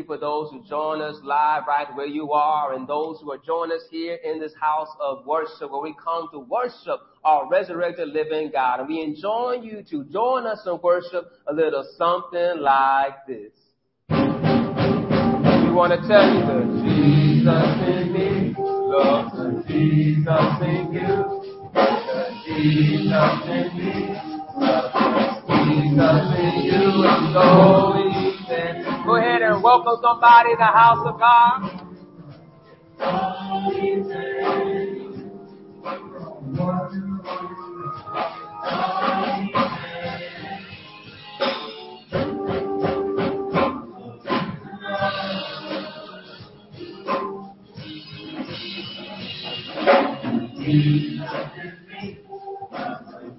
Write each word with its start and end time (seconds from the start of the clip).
you 0.00 0.06
for 0.06 0.18
those 0.18 0.50
who 0.50 0.62
join 0.68 1.00
us 1.00 1.16
live 1.22 1.64
right 1.68 1.86
where 1.94 2.06
you 2.06 2.32
are 2.32 2.74
and 2.74 2.88
those 2.88 3.20
who 3.20 3.30
are 3.32 3.38
joining 3.38 3.76
us 3.76 3.82
here 3.90 4.18
in 4.24 4.40
this 4.40 4.52
house 4.60 4.88
of 5.00 5.26
worship 5.26 5.70
where 5.70 5.82
we 5.82 5.94
come 6.02 6.28
to 6.32 6.38
worship 6.38 7.00
our 7.24 7.48
resurrected 7.48 8.08
living 8.08 8.50
God. 8.52 8.80
And 8.80 8.88
we 8.88 9.02
enjoin 9.02 9.62
you 9.62 9.84
to 9.90 10.04
join 10.04 10.46
us 10.46 10.60
in 10.66 10.78
worship 10.82 11.30
a 11.46 11.52
little 11.52 11.86
something 11.96 12.60
like 12.60 13.26
this. 13.26 13.52
We 14.10 14.16
want 15.76 15.92
to 15.92 16.08
tell 16.08 16.26
you 16.34 16.40
the 16.46 16.64
Jesus 16.82 17.76
in 17.88 18.12
me, 18.12 18.54
love 18.58 19.32
the 19.32 19.62
Jesus 19.68 20.62
in 20.62 20.92
you, 20.92 21.44
Jesus 22.46 23.46
in 23.46 23.68
me, 23.76 24.16
love 24.56 24.92
the 24.92 25.54
Jesus 25.64 26.24
in 26.38 26.54
you, 26.64 26.80
and. 27.34 28.09
Go 29.06 29.16
ahead 29.16 29.42
and 29.42 29.62
welcome 29.62 29.96
somebody 30.02 30.50
in 30.52 30.58
the 30.58 30.64
house 30.64 31.06
of 31.06 31.18
God. 31.18 31.86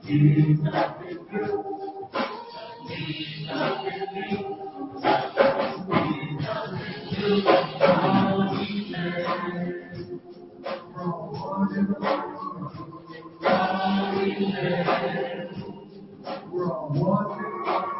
Jesus. 0.06 1.01
We're 11.62 11.70
on 16.66 17.00
one 17.00 17.91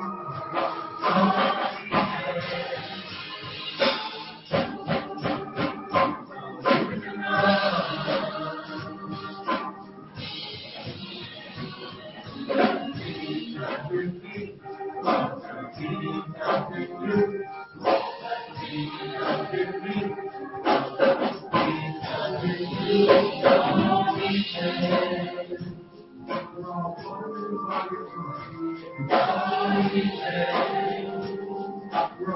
We're 28.14 28.20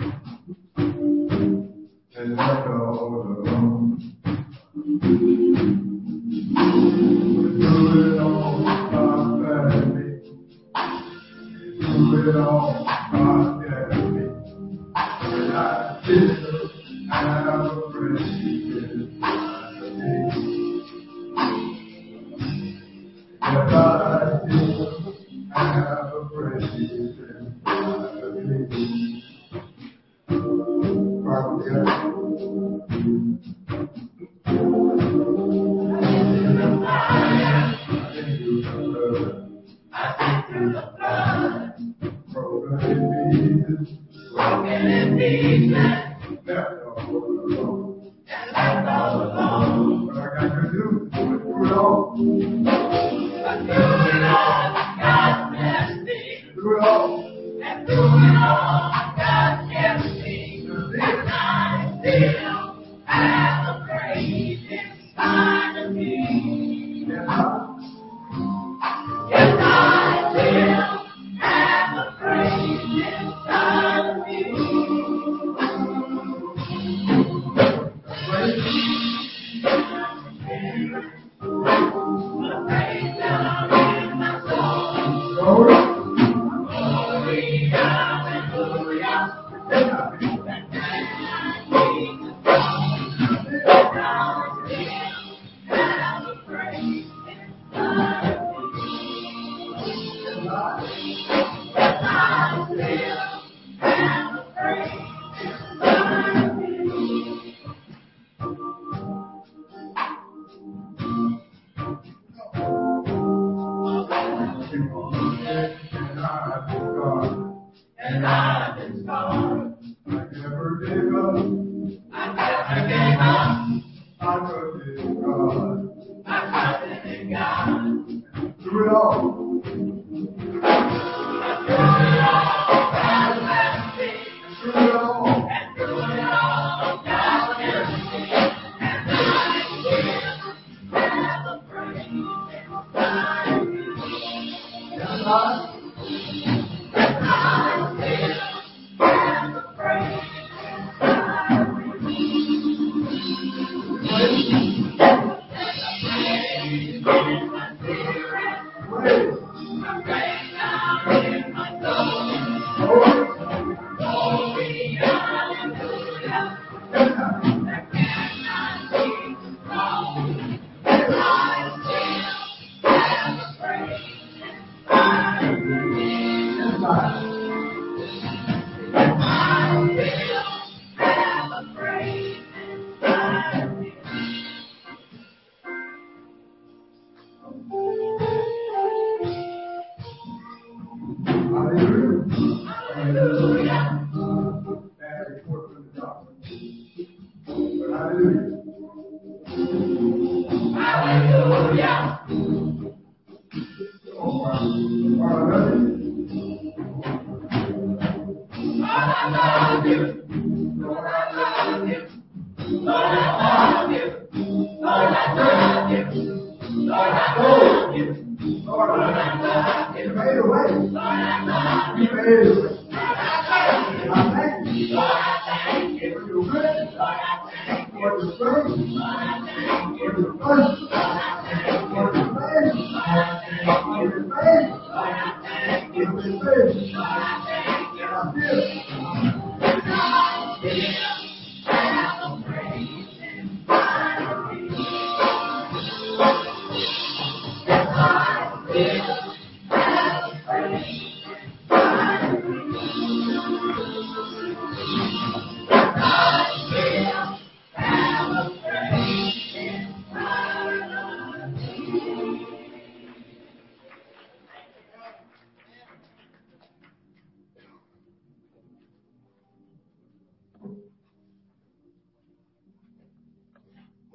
Christmas 176.83 177.32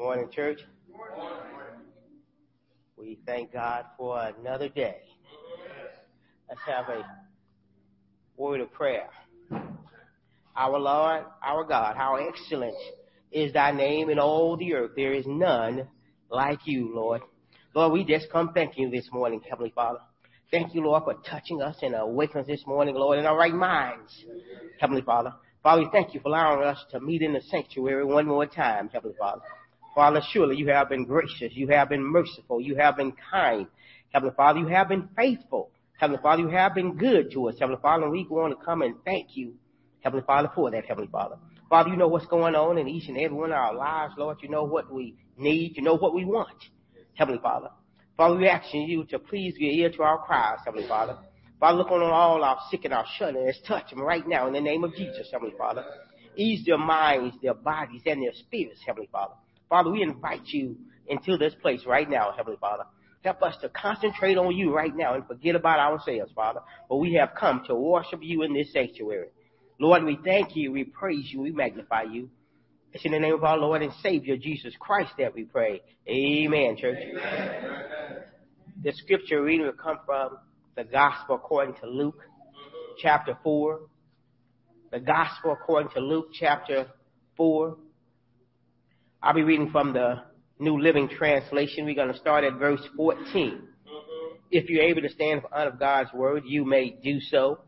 Morning, 0.09 0.31
church. 0.35 0.61
We 2.97 3.19
thank 3.27 3.53
God 3.53 3.85
for 3.99 4.19
another 4.19 4.71
day. 4.71 5.03
Let's 6.49 6.63
have 6.67 6.89
a 6.89 7.05
word 8.35 8.63
of 8.63 8.73
prayer. 8.73 9.11
Our 10.57 10.79
Lord, 10.79 11.25
our 11.45 11.63
God, 11.65 11.97
how 11.99 12.17
excellent 12.17 12.75
is 13.31 13.53
thy 13.53 13.71
name 13.71 14.09
in 14.09 14.19
all 14.19 14.57
the 14.57 14.73
earth. 14.73 14.93
There 14.97 15.13
is 15.13 15.27
none 15.27 15.87
like 16.31 16.61
you, 16.65 16.91
Lord. 16.95 17.21
Lord, 17.75 17.93
we 17.93 18.03
just 18.03 18.33
come 18.33 18.55
thank 18.55 18.79
you 18.79 18.89
this 18.89 19.11
morning, 19.13 19.43
Heavenly 19.47 19.75
Father. 19.75 19.99
Thank 20.51 20.75
you, 20.75 20.85
Lord, 20.85 21.03
for 21.05 21.17
touching 21.29 21.61
us 21.61 21.77
and 21.83 21.95
awakening 21.95 22.45
us 22.45 22.47
this 22.47 22.67
morning, 22.67 22.95
Lord, 22.95 23.19
in 23.19 23.27
our 23.27 23.37
right 23.37 23.53
minds, 23.53 24.25
Heavenly 24.81 25.03
Father. 25.03 25.35
Father, 25.63 25.83
we 25.83 25.89
thank 25.93 26.15
you 26.15 26.21
for 26.21 26.31
allowing 26.31 26.67
us 26.67 26.83
to 26.93 27.01
meet 27.01 27.21
in 27.21 27.35
the 27.35 27.43
sanctuary 27.51 28.07
one 28.07 28.27
more 28.27 28.47
time, 28.47 28.89
Heavenly 28.89 29.15
Father. 29.19 29.43
Father, 29.99 30.23
surely 30.33 30.55
you 30.55 30.69
have 30.69 30.89
been 30.89 31.05
gracious. 31.05 31.53
You 31.55 31.67
have 31.71 31.89
been 31.89 32.05
merciful. 32.05 32.61
You 32.61 32.77
have 32.77 32.97
been 32.97 33.13
kind. 33.33 33.67
Heavenly 34.11 34.33
Father, 34.37 34.61
you 34.61 34.69
have 34.69 34.89
been 34.89 35.09
faithful. 35.17 35.73
Heavenly 35.99 36.23
Father, 36.23 36.43
you 36.43 36.49
have 36.51 36.73
been 36.73 36.97
good 36.97 37.33
to 37.33 37.49
us, 37.49 37.57
Heavenly 37.59 37.81
Father, 37.83 38.09
we 38.09 38.25
want 38.31 38.57
to 38.57 38.65
come 38.65 38.83
and 38.83 38.95
thank 39.05 39.37
you, 39.37 39.55
Heavenly 39.99 40.25
Father, 40.25 40.53
for 40.55 40.71
that, 40.71 40.85
Heavenly 40.87 41.11
Father. 41.11 41.35
Father, 41.69 41.91
you 41.91 41.97
know 41.97 42.07
what's 42.07 42.27
going 42.27 42.55
on 42.55 42.79
in 42.79 42.87
each 42.87 43.09
and 43.09 43.19
every 43.19 43.37
one 43.37 43.51
of 43.51 43.57
our 43.57 43.75
lives, 43.75 44.15
Lord. 44.17 44.39
You 44.41 44.49
know 44.49 44.63
what 44.63 44.89
we 44.95 45.17
need. 45.37 45.77
You 45.77 45.83
know 45.83 45.97
what 45.97 46.15
we 46.15 46.25
want, 46.25 46.57
Heavenly 47.15 47.41
Father. 47.43 47.71
Father, 48.17 48.37
we're 48.37 48.51
asking 48.51 48.83
you 48.83 49.03
to 49.07 49.19
please 49.19 49.55
give 49.59 49.73
ear 49.73 49.91
to 49.91 50.03
our 50.05 50.19
cries, 50.19 50.61
Heavenly 50.65 50.87
Father. 50.87 51.19
Father, 51.59 51.77
look 51.77 51.91
on 51.91 52.03
all 52.03 52.45
our 52.45 52.59
sick 52.71 52.85
and 52.85 52.95
our 52.95 53.05
shut 53.19 53.35
and 53.35 53.53
touch 53.67 53.91
them 53.91 54.03
right 54.03 54.29
now 54.29 54.47
in 54.47 54.53
the 54.53 54.61
name 54.61 54.85
of 54.85 54.95
Jesus, 54.95 55.29
Heavenly 55.33 55.55
Father. 55.59 55.85
Ease 56.37 56.65
their 56.65 56.79
minds, 56.79 57.35
their 57.43 57.55
bodies, 57.55 58.03
and 58.07 58.23
their 58.23 58.33
spirits, 58.33 58.79
Heavenly 58.87 59.09
Father. 59.11 59.35
Father, 59.69 59.91
we 59.91 60.03
invite 60.03 60.47
you 60.47 60.77
into 61.07 61.37
this 61.37 61.55
place 61.61 61.81
right 61.87 62.09
now, 62.09 62.33
Heavenly 62.37 62.59
Father. 62.61 62.85
Help 63.25 63.43
us 63.43 63.57
to 63.61 63.69
concentrate 63.69 64.39
on 64.39 64.57
you 64.57 64.75
right 64.75 64.95
now 64.95 65.15
and 65.15 65.27
forget 65.27 65.55
about 65.55 65.79
ourselves, 65.81 66.33
Father. 66.35 66.61
For 66.89 66.99
we 66.99 67.15
have 67.15 67.31
come 67.39 67.65
to 67.67 67.75
worship 67.75 68.21
you 68.23 68.43
in 68.43 68.55
this 68.55 68.73
sanctuary. 68.73 69.29
Lord, 69.81 70.05
we 70.05 70.19
thank 70.25 70.57
you, 70.57 70.73
we 70.73 70.85
praise 70.85 71.27
you, 71.31 71.41
we 71.41 71.51
magnify 71.53 72.03
you. 72.03 72.31
It's 72.93 73.05
in 73.05 73.13
the 73.13 73.19
name 73.19 73.35
of 73.35 73.45
our 73.45 73.59
Lord 73.59 73.83
and 73.83 73.93
Savior 74.03 74.37
Jesus 74.37 74.73
Christ 74.79 75.13
that 75.19 75.35
we 75.35 75.45
pray. 75.45 75.83
Amen, 76.09 76.77
church. 76.79 76.99
Amen. 76.99 78.23
The 78.83 78.93
scripture 78.93 79.43
reading 79.43 79.67
will 79.67 79.73
come 79.73 79.99
from 80.07 80.39
the 80.77 80.85
Gospel 80.85 81.35
according 81.37 81.75
to 81.81 81.87
Luke, 81.87 82.23
chapter 83.03 83.37
4. 83.43 83.81
The 84.91 85.01
Gospel 85.01 85.53
according 85.53 85.93
to 85.93 86.01
Luke, 86.01 86.29
chapter 86.33 86.87
4. 87.37 87.77
I'll 89.21 89.35
be 89.35 89.43
reading 89.43 89.71
from 89.71 89.93
the 89.93 90.23
New 90.61 90.81
Living 90.81 91.09
Translation. 91.09 91.85
We're 91.85 91.97
going 91.97 92.13
to 92.13 92.19
start 92.19 92.45
at 92.45 92.55
verse 92.55 92.81
14. 92.97 93.25
Mm-hmm. 93.27 94.37
If 94.53 94.71
you're 94.71 94.85
able 94.85 95.03
to 95.03 95.09
stand 95.09 95.43
for 95.43 95.53
honor 95.53 95.71
of 95.71 95.81
God's 95.81 96.13
word, 96.13 96.45
you 96.47 96.65
may 96.65 96.91
do 96.91 97.19
so. 97.21 97.59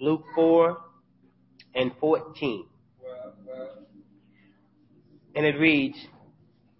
Luke 0.00 0.24
4 0.34 0.76
and 1.76 1.92
14. 2.00 2.66
And 5.36 5.46
it 5.46 5.56
reads, 5.56 5.96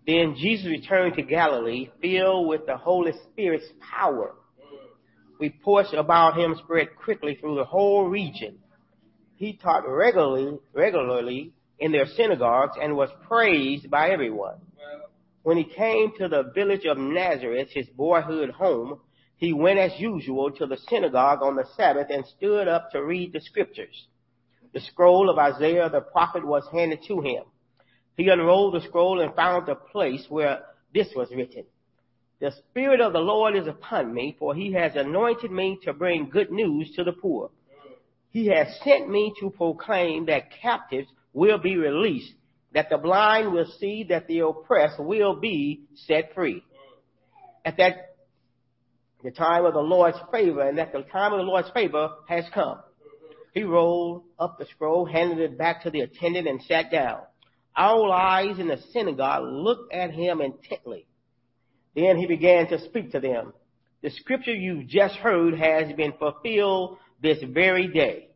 Then 0.04 0.34
Jesus 0.36 0.66
returned 0.66 1.14
to 1.14 1.22
Galilee, 1.22 1.90
filled 2.02 2.48
with 2.48 2.66
the 2.66 2.76
Holy 2.76 3.12
Spirit's 3.30 3.68
power. 3.80 4.34
Mm. 4.60 5.38
Reports 5.38 5.94
about 5.96 6.36
him 6.36 6.56
spread 6.64 6.88
quickly 6.96 7.38
through 7.40 7.54
the 7.54 7.64
whole 7.64 8.08
region. 8.08 8.58
He 9.36 9.56
taught 9.56 9.88
regularly, 9.88 10.58
regularly 10.74 11.52
in 11.80 11.92
their 11.92 12.06
synagogues 12.06 12.76
and 12.80 12.94
was 12.94 13.10
praised 13.26 13.90
by 13.90 14.10
everyone. 14.10 14.56
When 15.42 15.56
he 15.56 15.64
came 15.64 16.12
to 16.18 16.28
the 16.28 16.52
village 16.54 16.84
of 16.84 16.99
Nazareth, 16.99 17.70
his 17.72 17.88
boyhood 17.88 18.50
home, 18.50 19.00
he 19.37 19.54
went 19.54 19.78
as 19.78 19.99
usual 19.99 20.50
to 20.52 20.66
the 20.66 20.76
synagogue 20.88 21.42
on 21.42 21.56
the 21.56 21.64
Sabbath 21.76 22.08
and 22.10 22.26
stood 22.26 22.68
up 22.68 22.90
to 22.92 23.02
read 23.02 23.32
the 23.32 23.40
scriptures. 23.40 24.06
The 24.75 24.80
scroll 24.80 25.30
of 25.30 25.38
Isaiah 25.38 25.88
the 25.88 26.02
prophet 26.02 26.46
was 26.46 26.68
handed 26.70 27.00
to 27.08 27.22
him. 27.22 27.44
He 28.16 28.28
unrolled 28.28 28.75
the 28.75 28.87
scroll 28.87 29.20
and 29.20 29.34
found 29.34 29.66
the 29.66 29.75
place 29.75 30.26
where 30.28 30.60
this 30.92 31.08
was 31.16 31.30
written. 31.30 31.64
The 32.40 32.52
Spirit 32.52 33.00
of 33.00 33.14
the 33.14 33.18
Lord 33.18 33.56
is 33.56 33.66
upon 33.66 34.12
me, 34.12 34.37
for 34.38 34.54
he 34.54 34.72
has 34.72 34.94
anointed 34.94 35.50
me 35.50 35.78
to 35.84 35.94
bring 35.94 36.28
good 36.28 36.50
news 36.50 36.92
to 36.96 37.04
the 37.04 37.12
poor. 37.12 37.50
He 38.30 38.46
has 38.46 38.68
sent 38.84 39.08
me 39.08 39.32
to 39.40 39.50
proclaim 39.50 40.26
that 40.26 40.50
captives 40.62 41.08
will 41.32 41.58
be 41.58 41.76
released, 41.76 42.32
that 42.72 42.88
the 42.90 42.99
blind 42.99 43.52
will 43.52 43.70
see, 43.78 44.04
that 44.08 44.26
the 44.26 44.40
oppressed 44.40 44.99
will 44.99 45.37
be 45.37 45.82
set 45.94 46.34
free. 46.34 46.62
At 47.64 47.76
that, 47.76 48.16
the 49.22 49.30
time 49.30 49.64
of 49.64 49.75
the 49.75 49.80
Lord's 49.80 50.18
favor, 50.32 50.66
and 50.66 50.78
that 50.78 50.92
the 50.92 51.02
time 51.02 51.32
of 51.32 51.38
the 51.38 51.44
Lord's 51.44 51.70
favor 51.70 52.10
has 52.28 52.44
come. 52.54 52.78
He 53.52 53.64
rolled 53.64 54.22
up 54.38 54.58
the 54.58 54.66
scroll, 54.66 55.04
handed 55.04 55.38
it 55.38 55.58
back 55.58 55.82
to 55.82 55.90
the 55.90 56.00
attendant, 56.00 56.46
and 56.46 56.62
sat 56.62 56.90
down. 56.90 57.20
All 57.76 58.12
eyes 58.12 58.58
in 58.58 58.68
the 58.68 58.78
synagogue 58.92 59.44
looked 59.44 59.92
at 59.92 60.12
him 60.12 60.40
intently. 60.40 61.06
Then 61.94 62.16
he 62.16 62.26
began 62.26 62.68
to 62.68 62.84
speak 62.87 63.12
to 63.12 63.20
them. 63.20 63.52
The 64.02 64.10
scripture 64.10 64.54
you 64.54 64.84
just 64.84 65.14
heard 65.16 65.54
has 65.58 65.92
been 65.94 66.12
fulfilled 66.12 66.99
this 67.22 67.38
very 67.42 67.88
day. 67.88 68.29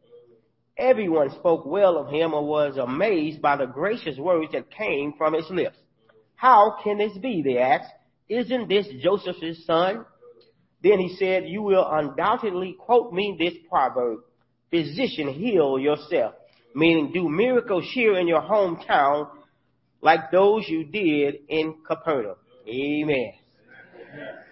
Everyone 0.77 1.31
spoke 1.31 1.65
well 1.65 1.97
of 1.97 2.09
him 2.09 2.35
and 2.35 2.47
was 2.47 2.77
amazed 2.77 3.41
by 3.41 3.57
the 3.57 3.67
gracious 3.67 4.19
words 4.19 4.53
that 4.53 4.71
came 4.71 5.15
from 5.17 5.35
his 5.35 5.49
lips. 5.51 5.77
How 6.35 6.77
can 6.83 6.99
this 6.99 7.17
be? 7.19 7.43
They 7.43 7.59
asked. 7.59 7.93
Isn't 8.29 8.69
this 8.69 8.87
Joseph's 9.01 9.65
son? 9.67 10.05
Then 10.83 10.99
he 10.99 11.17
said, 11.17 11.45
You 11.47 11.63
will 11.63 11.87
undoubtedly 11.89 12.77
quote 12.79 13.13
me 13.13 13.37
this 13.39 13.55
proverb 13.71 14.21
Physician, 14.71 15.29
heal 15.29 15.79
yourself, 15.79 16.35
meaning 16.75 17.13
do 17.13 17.29
miracles 17.29 17.89
here 17.93 18.19
in 18.19 18.27
your 18.27 18.43
hometown 18.43 19.29
like 20.01 20.33
those 20.33 20.69
you 20.69 20.85
did 20.85 21.37
in 21.49 21.77
Capernaum. 21.87 22.37
Amen. 22.69 23.33
In 24.13 24.44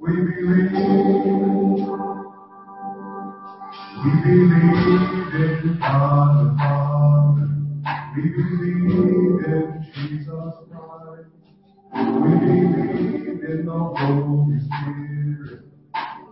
we 0.00 0.12
believe. 0.14 1.88
We 4.04 4.10
believe 4.22 5.34
in 5.34 5.78
God 5.80 6.30
the 6.38 6.56
Father. 6.58 7.48
We 8.14 8.22
believe 8.28 9.44
in 9.46 9.86
Jesus 9.94 10.54
Christ. 10.70 11.28
We 11.94 12.30
believe 12.38 13.44
in 13.44 13.66
the 13.66 13.72
Holy 13.72 14.60
Spirit. 14.60 15.62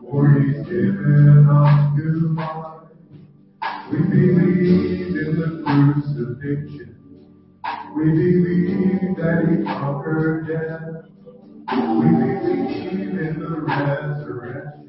For 0.01 0.31
He's 0.41 0.67
given 0.67 1.49
us 1.51 1.99
new 1.99 2.35
life. 2.35 2.83
We 3.91 3.99
believe 3.99 5.17
in 5.17 5.41
the 5.41 5.49
crucifixion. 5.67 6.97
We 7.97 8.05
believe 8.05 9.17
that 9.17 9.39
He 9.49 9.65
conquered 9.65 10.47
death. 10.47 11.16
We 11.69 11.77
believe 11.77 13.19
in 13.19 13.41
the 13.41 13.61
resurrection. 13.63 14.87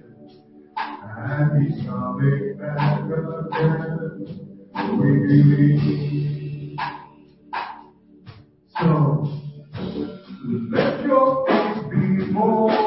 And 0.77 1.67
he's 1.67 1.86
coming 1.86 2.57
back 2.57 3.01
again. 3.01 4.15
We 5.00 5.10
believe. 5.27 6.77
So, 8.79 9.41
let 10.72 11.03
your 11.03 11.46
faith 11.48 11.89
be 11.89 12.31
more 12.31 12.87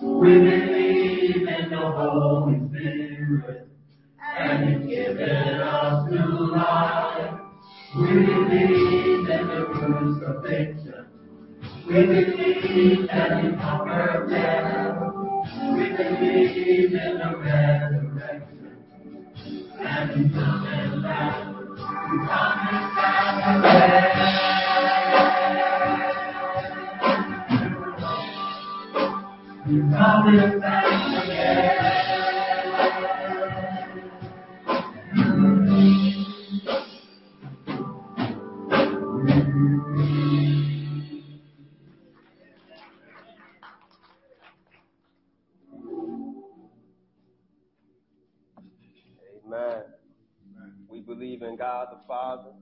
We 0.00 0.38
believe 0.38 1.46
in 1.48 1.70
the 1.70 1.76
Holy 1.76 2.58
Spirit. 2.68 3.68
And 4.36 4.82
He's 4.82 4.88
given 4.90 5.60
us 5.60 6.10
new 6.10 6.50
life. 6.50 7.40
We 7.96 8.08
believe 8.08 9.28
in 9.30 9.46
the 9.46 9.66
crucifixion. 9.72 11.06
We 11.86 11.94
believe 12.06 13.06
that 13.06 13.44
He 13.44 13.50
conquered 13.56 14.30
death. 14.30 14.98
We 15.76 15.90
believe 15.90 16.92
in 16.92 17.18
the 17.18 17.36
resurrection. 17.38 18.76
And 19.78 20.32
back. 21.02 21.44
He's 22.10 22.28
coming 22.28 22.92
back 22.94 23.26
again. 23.46 23.70
He's 23.70 23.82
coming 24.18 24.63
God 51.56 51.88
the 51.92 52.06
Father, 52.06 52.52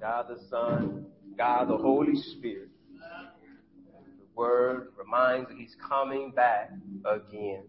God 0.00 0.26
the 0.28 0.38
Son, 0.48 1.06
God 1.36 1.68
the 1.68 1.76
Holy 1.76 2.14
Spirit. 2.14 2.68
Word 4.40 4.94
reminds 4.96 5.50
that 5.50 5.58
He's 5.58 5.76
coming 5.86 6.30
back 6.30 6.70
again. 7.04 7.64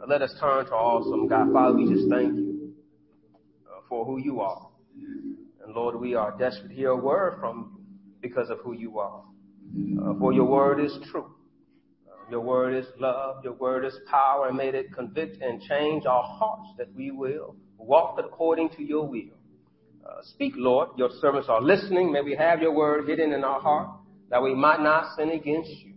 Uh, 0.00 0.06
Let 0.06 0.22
us 0.22 0.32
turn 0.38 0.64
to 0.66 0.70
awesome 0.70 1.26
God. 1.26 1.52
Father, 1.52 1.74
we 1.74 1.92
just 1.92 2.08
thank 2.08 2.32
you 2.36 2.74
uh, 3.66 3.80
for 3.88 4.04
who 4.04 4.18
you 4.18 4.40
are. 4.40 4.68
And 4.94 5.74
Lord, 5.74 5.98
we 5.98 6.14
are 6.14 6.30
desperate 6.38 6.68
to 6.68 6.74
hear 6.76 6.90
a 6.90 6.96
word 6.96 7.38
from 7.40 7.72
you 7.74 7.84
because 8.20 8.50
of 8.50 8.58
who 8.60 8.72
you 8.72 9.00
are. 9.00 9.24
Uh, 10.00 10.16
for 10.20 10.32
your 10.32 10.44
word 10.44 10.78
is 10.78 10.96
true. 11.10 11.26
Uh, 12.06 12.30
Your 12.30 12.42
word 12.42 12.76
is 12.76 12.86
love. 13.00 13.42
Your 13.42 13.54
word 13.54 13.84
is 13.84 13.94
power. 14.08 14.46
And 14.46 14.56
may 14.56 14.68
it 14.68 14.94
convict 14.94 15.42
and 15.42 15.60
change 15.60 16.06
our 16.06 16.22
hearts 16.22 16.68
that 16.78 16.94
we 16.94 17.10
will 17.10 17.56
walk 17.78 18.16
according 18.24 18.68
to 18.76 18.84
your 18.84 19.08
will. 19.08 19.34
Uh, 20.08 20.20
speak, 20.22 20.52
Lord. 20.56 20.90
Your 20.96 21.10
servants 21.20 21.48
are 21.48 21.60
listening. 21.60 22.12
May 22.12 22.22
we 22.22 22.36
have 22.36 22.62
your 22.62 22.72
word 22.72 23.08
hidden 23.08 23.32
in 23.32 23.42
our 23.42 23.60
heart 23.60 23.99
that 24.30 24.42
we 24.42 24.54
might 24.54 24.80
not 24.80 25.16
sin 25.16 25.30
against 25.30 25.70
you. 25.70 25.94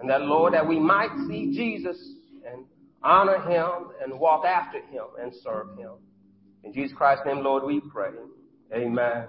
And 0.00 0.08
that, 0.08 0.22
Lord, 0.22 0.54
that 0.54 0.66
we 0.66 0.78
might 0.78 1.10
see 1.28 1.52
Jesus 1.54 1.96
and 2.50 2.64
honor 3.02 3.38
him 3.38 3.90
and 4.02 4.18
walk 4.18 4.44
after 4.44 4.78
him 4.78 5.04
and 5.20 5.32
serve 5.42 5.78
him. 5.78 5.92
In 6.64 6.72
Jesus 6.72 6.96
Christ's 6.96 7.26
name, 7.26 7.42
Lord, 7.42 7.64
we 7.64 7.80
pray. 7.80 8.10
Amen. 8.74 9.26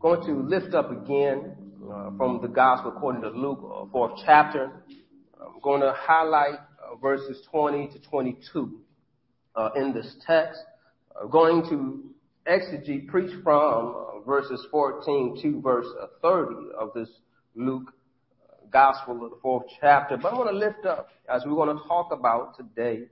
Going 0.00 0.22
to 0.26 0.42
lift 0.42 0.74
up 0.74 0.90
again 0.90 1.54
uh, 1.84 2.10
from 2.16 2.40
the 2.42 2.48
Gospel 2.48 2.92
according 2.96 3.22
to 3.22 3.28
Luke, 3.28 3.60
uh, 3.62 3.84
fourth 3.92 4.20
chapter. 4.24 4.82
I'm 5.40 5.60
going 5.62 5.80
to 5.80 5.94
highlight 5.96 6.54
uh, 6.54 6.96
verses 6.96 7.46
20 7.50 7.88
to 7.88 7.98
22 8.00 8.80
uh, 9.54 9.68
in 9.76 9.92
this 9.92 10.16
text. 10.26 10.60
Uh, 11.14 11.26
going 11.26 11.62
to 11.68 12.11
exegete, 12.46 13.08
preach 13.08 13.30
from 13.42 13.94
uh, 13.96 14.20
verses 14.20 14.66
14 14.70 15.40
to 15.42 15.60
verse 15.60 15.86
uh, 16.00 16.06
30 16.22 16.54
of 16.78 16.92
this 16.94 17.08
Luke 17.54 17.92
uh, 18.48 18.66
Gospel 18.70 19.24
of 19.24 19.30
the 19.30 19.38
fourth 19.42 19.66
chapter. 19.80 20.16
But 20.16 20.32
I 20.32 20.38
want 20.38 20.50
to 20.50 20.56
lift 20.56 20.86
up, 20.86 21.08
as 21.28 21.42
we're 21.46 21.54
going 21.54 21.76
to 21.76 21.84
talk 21.84 22.12
about 22.12 22.56
today, 22.56 23.04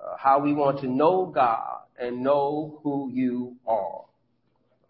uh, 0.00 0.16
how 0.18 0.40
we 0.40 0.52
want 0.52 0.80
to 0.80 0.86
know 0.86 1.26
God 1.26 1.80
and 2.00 2.22
know 2.22 2.80
who 2.82 3.10
you 3.12 3.56
are. 3.66 4.04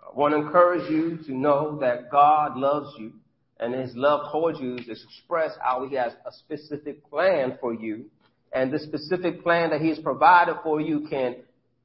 I 0.01 0.17
want 0.19 0.35
to 0.35 0.41
encourage 0.41 0.91
you 0.91 1.19
to 1.27 1.35
know 1.35 1.79
that 1.81 2.11
God 2.11 2.57
loves 2.57 2.95
you 2.99 3.13
and 3.61 3.75
his 3.75 3.95
love 3.97 4.31
towards 4.31 4.61
you 4.61 4.77
is 4.77 5.05
expressed 5.05 5.59
how 5.61 5.87
he 5.89 5.97
has 5.97 6.13
a 6.25 6.33
specific 6.33 7.09
plan 7.11 7.59
for 7.61 7.75
you. 7.75 8.07
And 8.53 8.73
the 8.73 8.79
specific 8.79 9.43
plan 9.43 9.71
that 9.71 9.81
he 9.81 9.89
has 9.89 9.99
provided 9.99 10.57
for 10.63 10.81
you 10.81 11.07
can, 11.11 11.37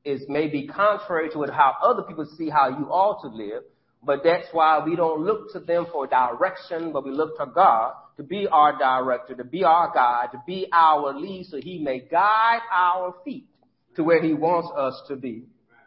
is 0.06 0.22
maybe 0.28 0.68
contrary 0.68 1.30
to 1.32 1.46
how 1.52 1.76
other 1.82 2.04
people 2.04 2.26
see 2.38 2.50
how 2.50 2.70
you 2.70 2.86
ought 2.86 3.22
to 3.22 3.36
live. 3.36 3.64
But 4.06 4.20
that's 4.24 4.48
why 4.52 4.84
we 4.86 4.96
don't 4.96 5.22
look 5.22 5.54
to 5.54 5.60
them 5.60 5.88
for 5.92 6.08
direction, 6.08 6.92
but 6.92 7.06
we 7.06 7.12
look 7.12 7.38
to 7.38 7.46
God 7.46 7.94
to 8.18 8.24
be 8.24 8.48
our 8.48 8.78
director, 8.78 9.34
to 9.36 9.44
be 9.44 9.64
our 9.64 9.92
guide, 9.94 10.30
to 10.34 10.42
be 10.46 10.68
our 10.72 11.18
lead 11.18 11.46
so 11.46 11.58
he 11.58 11.80
may 11.80 12.00
guide 12.00 12.62
our 12.72 13.16
feet 13.24 13.48
to 13.96 14.04
where 14.04 14.22
he 14.22 14.34
wants 14.34 14.70
us 14.78 15.02
to 15.08 15.16
be. 15.16 15.44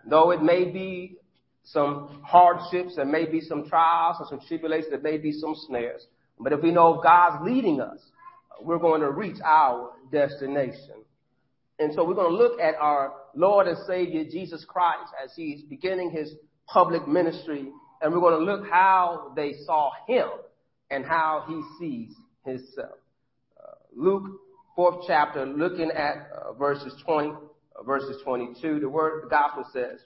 Though 0.09 0.31
it 0.31 0.43
may 0.43 0.65
be 0.71 1.17
some 1.65 2.23
hardships, 2.25 2.97
there 2.97 3.05
may 3.05 3.27
be 3.27 3.41
some 3.41 3.69
trials 3.69 4.17
and 4.21 4.29
some 4.29 4.41
tribulations, 4.49 4.91
there 4.91 5.01
may 5.01 5.19
be 5.19 5.33
some 5.33 5.55
snares. 5.67 6.07
But 6.39 6.53
if 6.53 6.63
we 6.63 6.71
know 6.71 7.01
God's 7.03 7.45
leading 7.45 7.81
us, 7.81 7.99
we're 8.61 8.79
going 8.79 9.01
to 9.01 9.11
reach 9.11 9.39
our 9.45 9.93
destination. 10.11 11.05
And 11.79 11.93
so 11.95 12.05
we're 12.05 12.15
going 12.15 12.31
to 12.31 12.37
look 12.37 12.59
at 12.61 12.75
our 12.77 13.13
Lord 13.35 13.67
and 13.67 13.77
Savior 13.87 14.25
Jesus 14.25 14.65
Christ 14.65 15.13
as 15.23 15.33
he's 15.37 15.63
beginning 15.63 16.11
his 16.11 16.35
public 16.67 17.07
ministry. 17.07 17.69
And 18.01 18.13
we're 18.13 18.21
going 18.21 18.39
to 18.39 18.53
look 18.53 18.69
how 18.71 19.33
they 19.37 19.55
saw 19.65 19.91
him 20.07 20.29
and 20.91 21.05
how 21.05 21.45
he 21.47 21.61
sees 21.79 22.17
himself. 22.45 22.99
Uh, 23.59 23.73
Luke, 23.95 24.25
fourth 24.75 25.05
chapter, 25.07 25.45
looking 25.45 25.91
at 25.91 26.31
uh, 26.35 26.53
verses 26.55 26.95
20, 27.05 27.31
uh, 27.31 27.83
verses 27.85 28.23
22, 28.25 28.81
the 28.81 28.89
word, 28.89 29.25
the 29.25 29.29
gospel 29.29 29.65
says, 29.73 30.01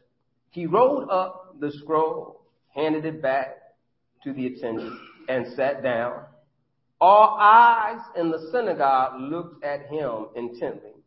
he 0.51 0.67
rolled 0.67 1.09
up 1.11 1.57
the 1.61 1.71
scroll, 1.71 2.43
handed 2.75 3.05
it 3.05 3.23
back 3.23 3.57
to 4.25 4.33
the 4.33 4.47
attendant, 4.47 4.99
and 5.29 5.47
sat 5.55 5.83
down. 5.83 6.25
All 7.01 7.39
eyes 7.41 8.01
in 8.17 8.31
the 8.31 8.49
synagogue 8.53 9.21
looked 9.21 9.65
at 9.65 9.87
him 9.87 10.27
intently. 10.35 11.00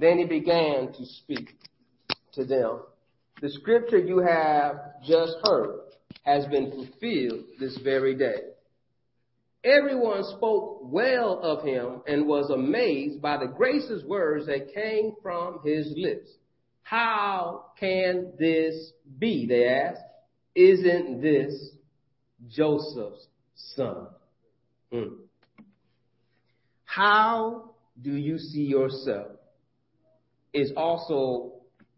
Then 0.00 0.18
he 0.18 0.24
began 0.24 0.92
to 0.94 1.04
speak 1.04 1.56
to 2.32 2.44
them. 2.44 2.80
The 3.42 3.50
scripture 3.50 3.98
you 3.98 4.18
have 4.18 4.76
just 5.06 5.34
heard 5.44 5.80
has 6.22 6.46
been 6.46 6.70
fulfilled 6.70 7.44
this 7.58 7.78
very 7.84 8.14
day. 8.14 8.36
Everyone 9.62 10.24
spoke 10.24 10.80
well 10.82 11.38
of 11.42 11.62
him 11.62 12.00
and 12.06 12.26
was 12.26 12.48
amazed 12.48 13.20
by 13.20 13.36
the 13.36 13.46
gracious 13.46 14.02
words 14.04 14.46
that 14.46 14.72
came 14.72 15.12
from 15.22 15.60
his 15.64 15.92
lips. 15.94 16.30
How 16.82 17.66
can 17.78 18.32
this 18.38 18.92
be? 19.18 19.46
They 19.46 19.68
asked. 19.68 20.00
Isn't 20.54 21.20
this 21.20 21.72
Joseph's 22.48 23.26
son? 23.54 24.06
Hmm. 24.90 25.14
How 26.84 27.74
do 28.00 28.12
you 28.12 28.38
see 28.38 28.62
yourself? 28.62 29.39
Is 30.52 30.72
also 30.76 31.52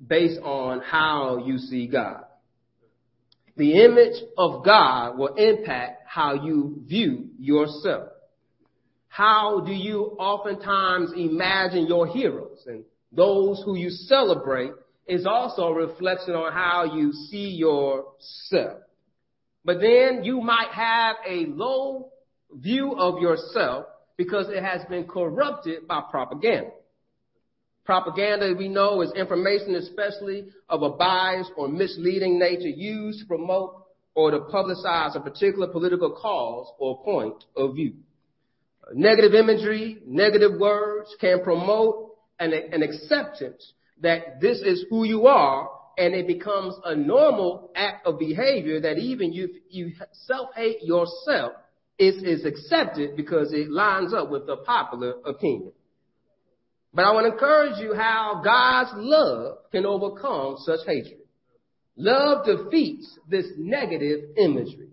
based 0.07 0.41
on 0.43 0.81
how 0.81 1.45
you 1.47 1.59
see 1.59 1.87
God. 1.87 2.25
The 3.57 3.85
image 3.85 4.23
of 4.37 4.65
God 4.65 5.19
will 5.19 5.35
impact 5.35 6.03
how 6.07 6.35
you 6.35 6.83
view 6.87 7.31
yourself. 7.38 8.09
How 9.09 9.61
do 9.61 9.73
you 9.73 10.17
oftentimes 10.19 11.12
imagine 11.17 11.87
your 11.87 12.07
heroes 12.07 12.62
and 12.67 12.85
those 13.12 13.62
who 13.65 13.77
you 13.77 13.91
celebrate 13.91 14.73
is 15.07 15.27
also 15.27 15.65
a 15.65 15.75
reflection 15.75 16.35
on 16.35 16.53
how 16.53 16.97
you 16.97 17.12
see 17.12 17.51
yourself. 17.51 18.79
But 19.65 19.81
then 19.81 20.25
you 20.25 20.41
might 20.41 20.71
have 20.73 21.17
a 21.29 21.47
low 21.47 22.11
view 22.55 22.95
of 22.97 23.21
yourself 23.21 23.87
because 24.17 24.47
it 24.49 24.62
has 24.62 24.83
been 24.88 25.07
corrupted 25.07 25.87
by 25.87 26.03
propaganda. 26.11 26.71
Propaganda, 27.85 28.55
we 28.57 28.68
know, 28.68 29.03
is 29.03 29.12
information, 29.12 29.75
especially 29.75 30.47
of 30.68 30.83
a 30.83 30.90
biased 30.90 31.51
or 31.57 31.68
misleading 31.68 32.38
nature, 32.38 32.68
used 32.68 33.21
to 33.21 33.27
promote 33.27 33.83
or 34.14 34.31
to 34.31 34.40
publicize 34.40 35.16
a 35.16 35.21
particular 35.21 35.66
political 35.66 36.12
cause 36.12 36.73
or 36.79 37.03
point 37.03 37.45
of 37.57 37.75
view. 37.75 37.95
Negative 38.95 39.35
imagery, 39.35 39.99
negative 40.07 40.59
words 40.61 41.14
can 41.21 41.42
promote 41.42 42.16
an, 42.38 42.53
an 42.53 42.83
acceptance 42.83 43.73
that 44.01 44.40
this 44.40 44.61
is 44.61 44.85
who 44.90 45.05
you 45.05 45.27
are, 45.27 45.71
and 45.97 46.14
it 46.14 46.27
becomes 46.27 46.75
a 46.85 46.95
normal 46.95 47.71
act 47.75 48.07
of 48.07 48.18
behavior 48.18 48.81
that 48.81 48.99
even 48.99 49.33
you, 49.33 49.49
you 49.71 49.92
self-hate 50.27 50.83
yourself 50.83 51.53
is, 51.99 52.23
is 52.23 52.45
accepted 52.45 53.16
because 53.16 53.53
it 53.53 53.71
lines 53.71 54.12
up 54.12 54.31
with 54.31 54.47
the 54.47 54.57
popular 54.57 55.14
opinion. 55.25 55.73
But 56.95 57.05
I 57.05 57.13
want 57.13 57.27
to 57.27 57.33
encourage 57.33 57.79
you 57.79 57.95
how 57.95 58.43
God's 58.45 58.91
love 58.97 59.59
can 59.71 59.87
overcome 59.87 60.57
such 60.59 60.81
hatred. 60.87 61.21
Love 61.97 62.45
defeats 62.45 63.19
this 63.29 63.47
negative 63.57 64.37
imagery. 64.37 64.89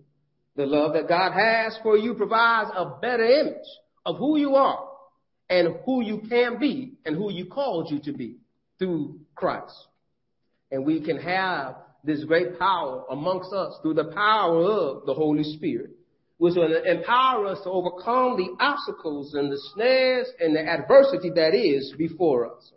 The 0.56 0.66
love 0.66 0.94
that 0.94 1.08
God 1.08 1.32
has 1.32 1.78
for 1.82 1.96
you 1.96 2.14
provides 2.14 2.70
a 2.74 2.98
better 3.00 3.24
image 3.24 3.66
of 4.04 4.16
who 4.16 4.38
you 4.38 4.56
are 4.56 4.88
and 5.48 5.76
who 5.84 6.02
you 6.02 6.22
can 6.28 6.58
be 6.58 6.94
and 7.04 7.16
who 7.16 7.30
you 7.30 7.46
called 7.46 7.90
you 7.90 8.00
to 8.04 8.12
be 8.12 8.36
through 8.78 9.20
Christ. 9.34 9.74
And 10.70 10.86
we 10.86 11.00
can 11.04 11.18
have 11.18 11.76
this 12.04 12.24
great 12.24 12.58
power 12.58 13.04
amongst 13.10 13.52
us 13.52 13.74
through 13.82 13.94
the 13.94 14.12
power 14.14 14.62
of 14.62 15.06
the 15.06 15.14
Holy 15.14 15.44
Spirit, 15.44 15.90
which 16.40 16.54
will 16.56 16.74
empower 16.86 17.48
us 17.48 17.58
to 17.64 17.68
overcome 17.68 18.34
the 18.38 18.48
obstacles 18.64 19.34
and 19.34 19.52
the 19.52 19.60
snares 19.74 20.26
and 20.40 20.56
the 20.56 20.66
adversity 20.66 21.28
that 21.28 21.54
is 21.54 21.92
before 21.98 22.56
us. 22.56 22.72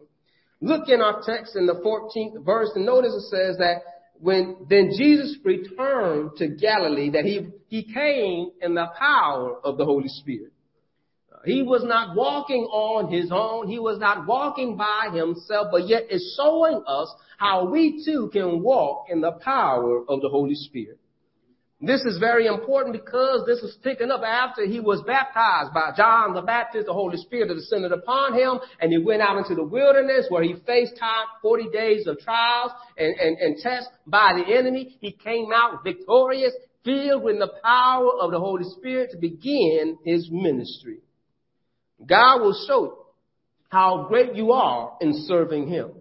Look 0.60 0.90
in 0.90 1.00
our 1.00 1.22
text 1.26 1.56
in 1.56 1.66
the 1.66 1.76
14th 1.76 2.44
verse 2.44 2.72
and 2.76 2.86
notice 2.86 3.14
it 3.14 3.30
says 3.30 3.58
that 3.60 3.84
when 4.20 4.68
then 4.70 4.92
Jesus 4.98 5.38
returned 5.46 6.32
to 6.40 6.50
Galilee, 6.50 7.12
that 7.12 7.24
he, 7.24 7.52
he 7.70 7.84
came 7.84 8.52
in 8.62 8.76
the 8.76 8.88
power 9.00 9.56
of 9.64 9.78
the 9.78 9.86
Holy 9.86 10.10
Spirit. 10.10 10.52
He 11.46 11.64
was 11.64 11.86
not 11.86 12.18
walking 12.18 12.64
on 12.64 13.10
his 13.14 13.30
own. 13.32 13.70
He 13.70 13.80
was 13.80 13.98
not 13.98 14.28
walking 14.28 14.76
by 14.76 15.10
himself, 15.14 15.68
but 15.72 15.88
yet 15.88 16.08
is 16.10 16.38
showing 16.38 16.84
us 16.86 17.14
how 17.38 17.70
we 17.70 18.04
too 18.04 18.30
can 18.34 18.62
walk 18.62 19.06
in 19.10 19.22
the 19.22 19.32
power 19.32 20.04
of 20.10 20.20
the 20.20 20.28
Holy 20.28 20.56
Spirit. 20.56 21.00
This 21.86 22.00
is 22.06 22.18
very 22.18 22.48
important 22.48 22.94
because 22.94 23.46
this 23.46 23.62
was 23.62 23.78
picking 23.84 24.10
up 24.10 24.22
after 24.22 24.66
he 24.66 24.80
was 24.80 25.04
baptized 25.06 25.74
by 25.74 25.92
John 25.98 26.34
the 26.34 26.42
Baptist. 26.42 26.86
The 26.86 26.94
Holy 26.94 27.18
Spirit 27.18 27.54
descended 27.54 27.92
upon 27.92 28.36
him 28.40 28.60
and 28.80 28.90
he 28.90 29.00
went 29.00 29.22
out 29.22 29.38
into 29.38 29.54
the 29.54 29.66
wilderness 29.66 30.28
where 30.30 30.44
he 30.44 30.56
faced 30.66 30.98
time 30.98 31.26
40 31.42 31.70
days 31.74 32.08
of 32.08 32.20
trials 32.20 32.72
and, 32.98 33.14
and, 33.20 33.38
and 33.38 33.58
tests 33.58 33.90
by 34.08 34.32
the 34.34 34.56
enemy. 34.58 34.98
He 35.02 35.12
came 35.12 35.50
out 35.54 35.84
victorious, 35.84 36.54
filled 36.86 37.22
with 37.22 37.40
the 37.40 37.52
power 37.62 38.12
of 38.22 38.32
the 38.32 38.40
Holy 38.40 38.64
Spirit 38.78 39.12
to 39.12 39.18
begin 39.18 39.98
his 40.06 40.30
ministry. 40.32 41.00
God 42.08 42.44
will 42.44 42.66
show 42.66 42.86
you 42.86 42.98
how 43.68 44.06
great 44.08 44.36
you 44.36 44.54
are 44.54 44.94
in 45.02 45.26
serving 45.28 45.68
him. 45.68 45.92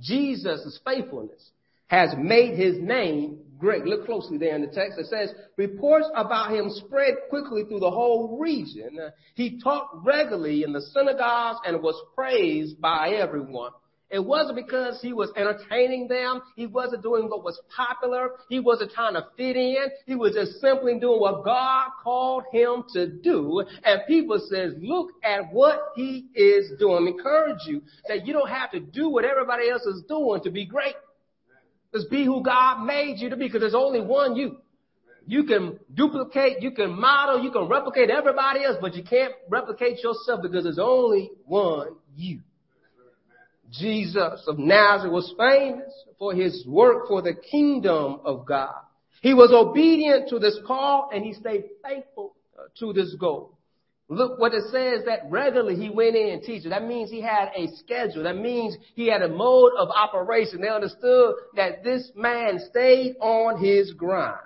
Jesus' 0.00 0.80
faithfulness 0.82 1.50
has 1.88 2.14
made 2.16 2.58
his 2.58 2.76
name 2.80 3.43
great. 3.58 3.84
Look 3.84 4.06
closely 4.06 4.38
there 4.38 4.54
in 4.54 4.62
the 4.62 4.68
text. 4.68 4.98
It 4.98 5.06
says, 5.06 5.32
reports 5.56 6.06
about 6.14 6.52
him 6.52 6.70
spread 6.70 7.14
quickly 7.30 7.64
through 7.64 7.80
the 7.80 7.90
whole 7.90 8.38
region. 8.38 8.98
He 9.34 9.60
taught 9.60 10.04
regularly 10.04 10.62
in 10.62 10.72
the 10.72 10.80
synagogues 10.80 11.60
and 11.66 11.82
was 11.82 12.00
praised 12.14 12.80
by 12.80 13.10
everyone. 13.10 13.72
It 14.10 14.24
wasn't 14.24 14.56
because 14.56 15.00
he 15.02 15.12
was 15.12 15.32
entertaining 15.36 16.06
them. 16.06 16.40
He 16.54 16.66
wasn't 16.66 17.02
doing 17.02 17.28
what 17.28 17.42
was 17.42 17.60
popular. 17.74 18.32
He 18.48 18.60
wasn't 18.60 18.92
trying 18.92 19.14
to 19.14 19.26
fit 19.36 19.56
in. 19.56 19.86
He 20.06 20.14
was 20.14 20.34
just 20.34 20.60
simply 20.60 21.00
doing 21.00 21.20
what 21.20 21.44
God 21.44 21.88
called 22.02 22.44
him 22.52 22.84
to 22.92 23.08
do. 23.08 23.64
And 23.82 24.02
people 24.06 24.38
says, 24.48 24.74
look 24.80 25.10
at 25.24 25.52
what 25.52 25.92
he 25.96 26.26
is 26.34 26.70
doing. 26.78 27.08
encourage 27.08 27.66
you 27.66 27.82
that 28.06 28.24
you 28.24 28.32
don't 28.32 28.48
have 28.48 28.70
to 28.72 28.78
do 28.78 29.08
what 29.08 29.24
everybody 29.24 29.68
else 29.68 29.82
is 29.82 30.02
doing 30.06 30.42
to 30.42 30.50
be 30.50 30.64
great. 30.64 30.94
Just 31.94 32.10
be 32.10 32.24
who 32.24 32.42
God 32.42 32.84
made 32.84 33.18
you 33.18 33.30
to 33.30 33.36
be 33.36 33.46
because 33.46 33.60
there's 33.60 33.74
only 33.74 34.00
one 34.00 34.34
you. 34.34 34.58
You 35.26 35.44
can 35.44 35.78
duplicate, 35.94 36.60
you 36.60 36.72
can 36.72 36.98
model, 37.00 37.42
you 37.42 37.50
can 37.50 37.68
replicate 37.68 38.10
everybody 38.10 38.64
else, 38.64 38.76
but 38.80 38.94
you 38.94 39.04
can't 39.04 39.32
replicate 39.48 40.02
yourself 40.02 40.42
because 40.42 40.64
there's 40.64 40.78
only 40.78 41.30
one 41.46 41.94
you. 42.14 42.40
Jesus 43.70 44.42
of 44.46 44.58
Nazareth 44.58 45.12
was 45.12 45.34
famous 45.38 45.92
for 46.18 46.34
his 46.34 46.64
work 46.66 47.08
for 47.08 47.22
the 47.22 47.34
kingdom 47.34 48.20
of 48.24 48.44
God. 48.44 48.74
He 49.22 49.32
was 49.32 49.50
obedient 49.52 50.28
to 50.28 50.38
this 50.38 50.58
call 50.66 51.10
and 51.12 51.24
he 51.24 51.32
stayed 51.32 51.64
faithful 51.82 52.34
to 52.78 52.92
this 52.92 53.14
goal. 53.14 53.56
Look 54.08 54.38
what 54.38 54.52
it 54.52 54.64
says 54.70 55.06
that 55.06 55.30
regularly 55.30 55.76
he 55.76 55.88
went 55.88 56.14
in 56.14 56.28
and 56.28 56.42
teaching. 56.42 56.70
That 56.70 56.84
means 56.84 57.10
he 57.10 57.22
had 57.22 57.48
a 57.56 57.68
schedule. 57.76 58.24
That 58.24 58.36
means 58.36 58.76
he 58.94 59.08
had 59.08 59.22
a 59.22 59.28
mode 59.28 59.72
of 59.78 59.88
operation. 59.88 60.60
They 60.60 60.68
understood 60.68 61.36
that 61.56 61.82
this 61.82 62.10
man 62.14 62.60
stayed 62.70 63.16
on 63.20 63.64
his 63.64 63.92
grind. 63.92 64.36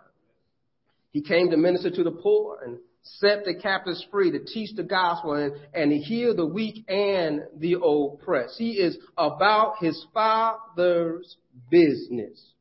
He 1.11 1.23
came 1.23 1.51
to 1.51 1.57
minister 1.57 1.91
to 1.91 2.05
the 2.05 2.13
poor 2.13 2.61
and 2.65 2.79
set 3.03 3.45
the 3.45 3.55
captives 3.55 4.05
free, 4.11 4.31
to 4.31 4.45
teach 4.45 4.77
the 4.77 4.83
gospel, 4.83 5.33
and, 5.33 5.53
and 5.75 5.91
to 5.91 5.99
heal 5.99 6.37
the 6.37 6.47
weak 6.47 6.89
and 6.89 7.43
the 7.57 7.77
oppressed. 7.83 8.59
He 8.59 8.73
is 8.73 8.97
about 9.17 9.77
his 9.81 10.07
father's 10.13 11.37
business. 11.71 12.53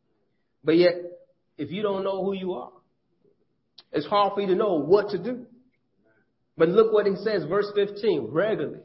But 0.63 0.77
yet, 0.77 0.93
if 1.57 1.69
you 1.69 1.83
don't 1.83 2.03
know 2.03 2.23
who 2.23 2.33
you 2.33 2.53
are, 2.53 2.71
it's 3.91 4.07
hard 4.07 4.33
for 4.33 4.41
you 4.41 4.47
to 4.47 4.55
know 4.55 4.75
what 4.75 5.09
to 5.09 5.17
do. 5.17 5.45
But 6.57 6.69
look 6.69 6.91
what 6.91 7.05
he 7.05 7.15
says, 7.15 7.43
verse 7.45 7.71
15. 7.75 8.29
Regularly, 8.31 8.79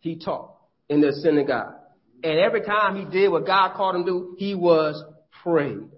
he 0.00 0.18
taught 0.18 0.54
in 0.88 1.00
the 1.00 1.12
synagogue. 1.12 1.74
And 2.22 2.38
every 2.38 2.62
time 2.62 2.96
he 2.96 3.04
did 3.04 3.28
what 3.28 3.46
God 3.46 3.74
called 3.74 3.96
him 3.96 4.04
to 4.04 4.10
do, 4.10 4.34
he 4.38 4.54
was 4.54 5.02
praying. 5.42 5.90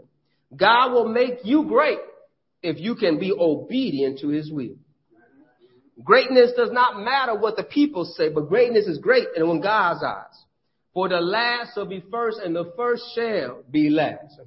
God 0.54 0.92
will 0.92 1.09
make 1.09 1.40
you 1.44 1.64
great 1.64 1.98
if 2.62 2.78
you 2.78 2.94
can 2.94 3.18
be 3.18 3.33
obedient 3.33 4.20
to 4.20 4.28
his 4.28 4.50
will. 4.50 4.76
Greatness 6.02 6.52
does 6.56 6.70
not 6.72 7.02
matter 7.02 7.38
what 7.38 7.56
the 7.56 7.62
people 7.62 8.04
say, 8.04 8.30
but 8.30 8.48
greatness 8.48 8.87
is 8.87 8.98
great 8.98 9.28
and 9.37 9.48
in 9.48 9.61
God's 9.61 10.02
eyes. 10.02 10.44
For 10.94 11.09
the 11.09 11.20
last 11.20 11.74
shall 11.74 11.87
be 11.87 12.02
first 12.11 12.40
and 12.42 12.56
the 12.56 12.72
first 12.76 13.04
shall 13.14 13.62
be 13.70 13.90
last. 13.90 14.40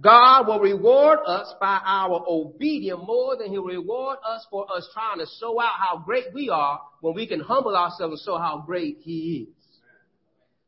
God 0.00 0.46
will 0.46 0.60
reward 0.60 1.18
us 1.26 1.52
by 1.60 1.80
our 1.84 2.24
obedience 2.28 3.00
more 3.04 3.36
than 3.36 3.50
he'll 3.50 3.64
reward 3.64 4.18
us 4.24 4.46
for 4.50 4.66
us 4.74 4.88
trying 4.94 5.18
to 5.18 5.26
show 5.40 5.60
out 5.60 5.72
how 5.80 5.98
great 5.98 6.26
we 6.32 6.48
are 6.50 6.80
when 7.00 7.14
we 7.14 7.26
can 7.26 7.40
humble 7.40 7.76
ourselves 7.76 8.12
and 8.12 8.20
show 8.24 8.38
how 8.38 8.62
great 8.64 8.98
he 9.00 9.48
is. 9.48 9.54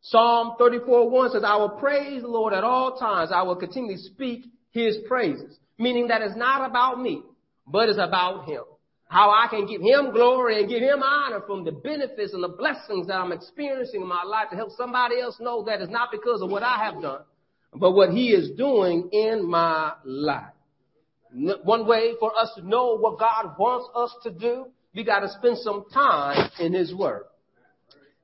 Psalm 0.03 0.55
34 0.59 1.11
1 1.11 1.31
says, 1.31 1.43
I 1.45 1.57
will 1.57 1.71
praise 1.71 2.23
the 2.23 2.29
Lord 2.29 2.53
at 2.53 2.64
all 2.64 2.97
times. 2.97 3.31
I 3.33 3.43
will 3.43 3.57
continually 3.57 3.99
speak 3.99 4.47
his 4.71 4.97
praises. 5.07 5.59
Meaning 5.79 6.09
that 6.09 6.23
it's 6.23 6.37
not 6.37 6.69
about 6.69 7.01
me, 7.01 7.23
but 7.66 7.88
it's 7.88 7.99
about 7.99 8.47
him 8.47 8.62
how 9.11 9.31
I 9.31 9.49
can 9.51 9.66
give 9.66 9.81
him 9.81 10.12
glory 10.12 10.61
and 10.61 10.69
give 10.69 10.81
him 10.81 11.03
honor 11.03 11.40
from 11.45 11.64
the 11.64 11.73
benefits 11.73 12.33
and 12.33 12.45
the 12.45 12.49
blessings 12.49 13.09
that 13.09 13.14
I'm 13.14 13.33
experiencing 13.33 14.03
in 14.03 14.07
my 14.07 14.23
life 14.23 14.51
to 14.51 14.57
help 14.57 14.71
somebody 14.77 15.21
else 15.21 15.37
know 15.40 15.64
that 15.64 15.81
it's 15.81 15.90
not 15.90 16.11
because 16.12 16.40
of 16.40 16.49
what 16.51 16.62
I 16.62 16.85
have 16.85 17.03
done, 17.03 17.23
but 17.75 17.93
what 17.93 18.11
he 18.11 18.31
is 18.31 18.51
doing 18.57 19.09
in 19.13 19.49
my 19.49 19.93
life. 20.05 20.53
One 21.33 21.87
way 21.87 22.15
for 22.19 22.37
us 22.37 22.51
to 22.57 22.67
know 22.67 22.99
what 22.99 23.19
God 23.19 23.55
wants 23.59 23.89
us 23.95 24.15
to 24.25 24.31
do, 24.31 24.67
we 24.95 25.05
got 25.05 25.21
to 25.21 25.29
spend 25.29 25.59
some 25.59 25.85
time 25.93 26.51
in 26.59 26.73
his 26.73 26.95
word. 26.95 27.25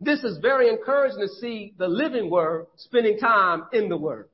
This 0.01 0.25
is 0.25 0.39
very 0.39 0.69
encouraging 0.69 1.21
to 1.21 1.29
see 1.29 1.75
the 1.79 1.89
living 1.89 2.29
word 2.29 2.67
spending 2.77 3.19
time 3.19 3.65
in 3.73 3.89
the 3.89 3.97
word. 3.97 4.29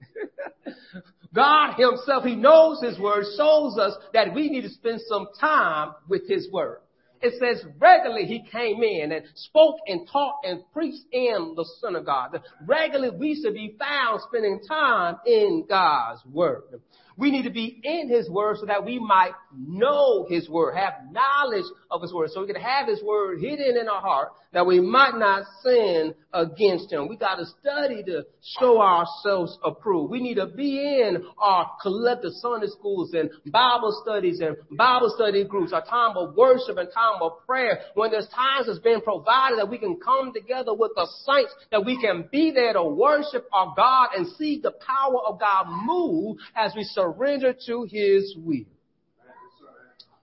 God 1.35 1.75
himself, 1.79 2.25
he 2.25 2.35
knows 2.35 2.83
his 2.83 2.99
word, 2.99 3.25
shows 3.37 3.79
us 3.79 3.95
that 4.13 4.35
we 4.35 4.51
need 4.51 4.63
to 4.63 4.71
spend 4.71 5.01
some 5.09 5.29
time 5.39 5.93
with 6.09 6.29
his 6.29 6.51
word. 6.51 6.79
It 7.23 7.35
says 7.39 7.65
regularly 7.79 8.27
he 8.27 8.43
came 8.51 8.83
in 8.83 9.13
and 9.13 9.25
spoke 9.35 9.77
and 9.87 10.09
taught 10.11 10.41
and 10.45 10.61
preached 10.73 11.05
in 11.13 11.55
the 11.57 11.65
synagogue. 11.81 12.41
Regularly 12.67 13.17
we 13.17 13.41
should 13.41 13.55
be 13.55 13.77
found 13.79 14.21
spending 14.29 14.61
time 14.69 15.17
in 15.25 15.65
God's 15.69 16.21
word. 16.27 16.81
We 17.17 17.31
need 17.31 17.43
to 17.45 17.51
be 17.51 17.81
in 17.83 18.09
His 18.09 18.29
Word 18.29 18.59
so 18.61 18.67
that 18.67 18.85
we 18.85 18.99
might 18.99 19.33
know 19.55 20.27
His 20.29 20.49
Word, 20.49 20.75
have 20.77 20.95
knowledge 21.11 21.65
of 21.91 22.03
His 22.03 22.13
Word, 22.13 22.31
so 22.33 22.41
we 22.41 22.47
can 22.47 22.61
have 22.61 22.89
His 22.89 23.03
Word 23.03 23.41
hidden 23.41 23.77
in 23.77 23.89
our 23.89 24.01
heart 24.01 24.33
that 24.53 24.67
we 24.67 24.81
might 24.81 25.15
not 25.17 25.45
sin 25.63 26.15
against 26.33 26.93
Him. 26.93 27.09
We 27.09 27.17
got 27.17 27.37
to 27.37 27.47
study 27.61 28.03
to 28.05 28.25
show 28.59 28.81
ourselves 28.81 29.59
approved. 29.65 30.11
We 30.11 30.21
need 30.21 30.35
to 30.35 30.47
be 30.47 30.79
in 30.79 31.25
our 31.39 31.71
collective 31.81 32.33
Sunday 32.35 32.67
schools 32.69 33.13
and 33.15 33.31
Bible 33.51 33.99
studies 34.03 34.41
and 34.41 34.57
Bible 34.77 35.13
study 35.15 35.45
groups, 35.45 35.73
our 35.73 35.85
time 35.85 36.17
of 36.17 36.37
worship 36.37 36.77
and 36.77 36.89
time 36.93 37.23
of 37.23 37.47
prayer. 37.47 37.81
When 37.95 38.11
there's 38.11 38.29
times 38.29 38.67
that's 38.67 38.79
been 38.79 39.01
provided 39.01 39.59
that 39.59 39.71
we 39.71 39.79
can 39.79 39.99
come 39.99 40.33
together 40.33 40.75
with 40.75 40.93
the 40.95 41.09
saints, 41.27 41.53
that 41.71 41.85
we 41.85 42.01
can 42.01 42.29
be 42.31 42.51
there 42.51 42.75
to 42.75 42.85
worship 42.85 43.47
our 43.53 43.73
God 43.77 44.11
and 44.17 44.27
see 44.39 44.61
the 44.63 44.73
power 44.73 45.21
of 45.27 45.41
God 45.41 45.67
move 45.85 46.37
as 46.55 46.73
we 46.77 46.85
surrender 47.03 47.55
to 47.67 47.87
His 47.91 48.35
will. 48.39 48.65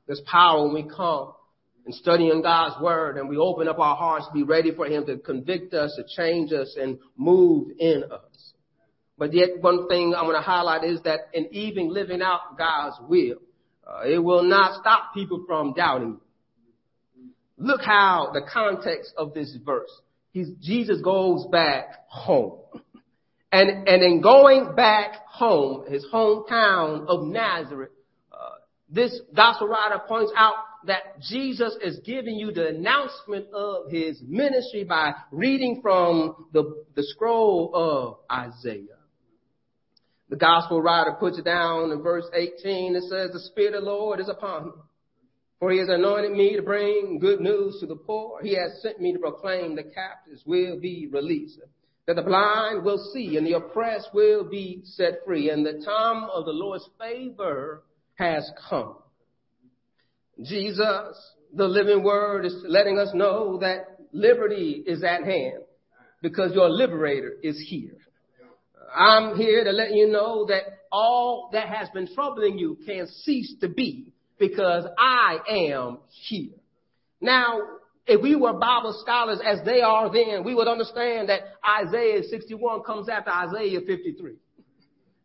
There's 0.07 0.21
power 0.21 0.63
when 0.63 0.73
we 0.73 0.89
come 0.89 1.33
and 1.85 1.93
studying 1.93 2.41
God's 2.41 2.81
Word 2.81 3.17
and 3.17 3.29
we 3.29 3.37
open 3.37 3.67
up 3.67 3.79
our 3.79 3.95
hearts 3.95 4.27
to 4.27 4.33
be 4.33 4.43
ready 4.43 4.73
for 4.73 4.85
Him 4.85 5.05
to 5.05 5.17
convict 5.17 5.73
us, 5.73 5.97
to 5.97 6.03
change 6.15 6.51
us, 6.51 6.75
and 6.79 6.97
move 7.15 7.69
in 7.77 8.03
us. 8.11 8.53
But 9.17 9.33
yet, 9.33 9.61
one 9.61 9.87
thing 9.87 10.13
I 10.15 10.23
want 10.23 10.37
to 10.37 10.41
highlight 10.41 10.85
is 10.85 11.01
that 11.01 11.19
in 11.33 11.49
even 11.51 11.93
living 11.93 12.21
out 12.21 12.57
God's 12.57 12.95
will, 13.07 13.35
uh, 13.85 14.07
it 14.07 14.19
will 14.19 14.43
not 14.43 14.79
stop 14.79 15.13
people 15.13 15.43
from 15.45 15.73
doubting. 15.73 16.19
Look 17.57 17.81
how 17.81 18.29
the 18.33 18.41
context 18.51 19.13
of 19.17 19.33
this 19.33 19.55
verse 19.65 19.91
he's, 20.31 20.49
Jesus 20.61 21.01
goes 21.01 21.45
back 21.51 22.07
home. 22.07 22.59
And, 23.51 23.87
and 23.87 24.03
in 24.03 24.21
going 24.21 24.75
back 24.75 25.25
home, 25.27 25.85
his 25.89 26.05
hometown 26.13 27.07
of 27.07 27.25
Nazareth, 27.25 27.91
uh, 28.31 28.35
this 28.89 29.19
gospel 29.35 29.67
writer 29.67 29.99
points 30.07 30.31
out 30.37 30.55
that 30.85 31.19
Jesus 31.29 31.75
is 31.83 31.99
giving 32.05 32.35
you 32.35 32.51
the 32.51 32.67
announcement 32.67 33.47
of 33.53 33.91
his 33.91 34.21
ministry 34.25 34.83
by 34.83 35.13
reading 35.31 35.79
from 35.81 36.47
the, 36.53 36.85
the 36.95 37.03
scroll 37.03 37.71
of 37.73 38.17
Isaiah. 38.31 38.99
The 40.29 40.35
gospel 40.35 40.81
writer 40.81 41.13
puts 41.19 41.39
it 41.39 41.45
down 41.45 41.91
in 41.91 42.03
verse 42.03 42.25
18. 42.33 42.95
It 42.95 43.03
says, 43.09 43.31
the 43.31 43.39
Spirit 43.51 43.73
of 43.73 43.83
the 43.83 43.89
Lord 43.89 44.19
is 44.19 44.29
upon 44.29 44.65
me. 44.67 44.71
For 45.59 45.71
he 45.71 45.79
has 45.79 45.89
anointed 45.89 46.31
me 46.31 46.55
to 46.55 46.61
bring 46.61 47.19
good 47.19 47.41
news 47.41 47.77
to 47.81 47.87
the 47.87 47.95
poor. 47.95 48.41
He 48.41 48.55
has 48.55 48.81
sent 48.81 49.01
me 49.01 49.11
to 49.11 49.19
proclaim 49.19 49.75
the 49.75 49.83
captives 49.83 50.43
will 50.45 50.79
be 50.79 51.09
released, 51.11 51.59
that 52.09 52.15
the 52.15 52.23
blind 52.23 52.83
will 52.83 52.97
see 53.13 53.37
and 53.37 53.45
the 53.45 53.53
oppressed 53.53 54.09
will 54.15 54.43
be 54.43 54.81
set 54.83 55.19
free. 55.27 55.51
And 55.51 55.63
the 55.63 55.73
time 55.85 56.23
of 56.33 56.43
the 56.45 56.51
Lord's 56.51 56.89
favor 56.99 57.83
has 58.15 58.49
come. 58.67 58.95
Jesus, 60.43 61.35
the 61.53 61.67
living 61.67 62.01
word, 62.01 62.47
is 62.47 62.63
letting 62.67 62.97
us 62.97 63.09
know 63.13 63.59
that 63.59 63.99
liberty 64.11 64.83
is 64.87 65.03
at 65.03 65.23
hand 65.23 65.61
because 66.23 66.51
your 66.55 66.67
liberator 66.67 67.35
is 67.43 67.63
here. 67.69 67.97
I'm 68.91 69.37
here 69.37 69.63
to 69.63 69.71
let 69.71 69.93
you 69.93 70.07
know 70.07 70.47
that 70.47 70.63
all 70.91 71.51
that 71.53 71.67
has 71.67 71.89
been 71.89 72.09
troubling 72.15 72.57
you 72.57 72.79
can 72.87 73.05
cease 73.05 73.53
to 73.61 73.69
be 73.69 74.13
because 74.39 74.83
I 74.97 75.37
am 75.47 75.99
here. 76.09 76.57
Now, 77.21 77.59
if 78.09 78.21
we 78.21 78.35
were 78.35 78.53
Bible 78.53 78.97
scholars 79.01 79.39
as 79.45 79.59
they 79.63 79.81
are 79.81 80.11
then, 80.11 80.43
we 80.43 80.55
would 80.55 80.67
understand 80.67 81.29
that 81.29 81.41
Isaiah 81.63 82.23
61 82.23 82.81
comes 82.83 83.07
after 83.07 83.29
Isaiah 83.29 83.81
53 83.81 84.33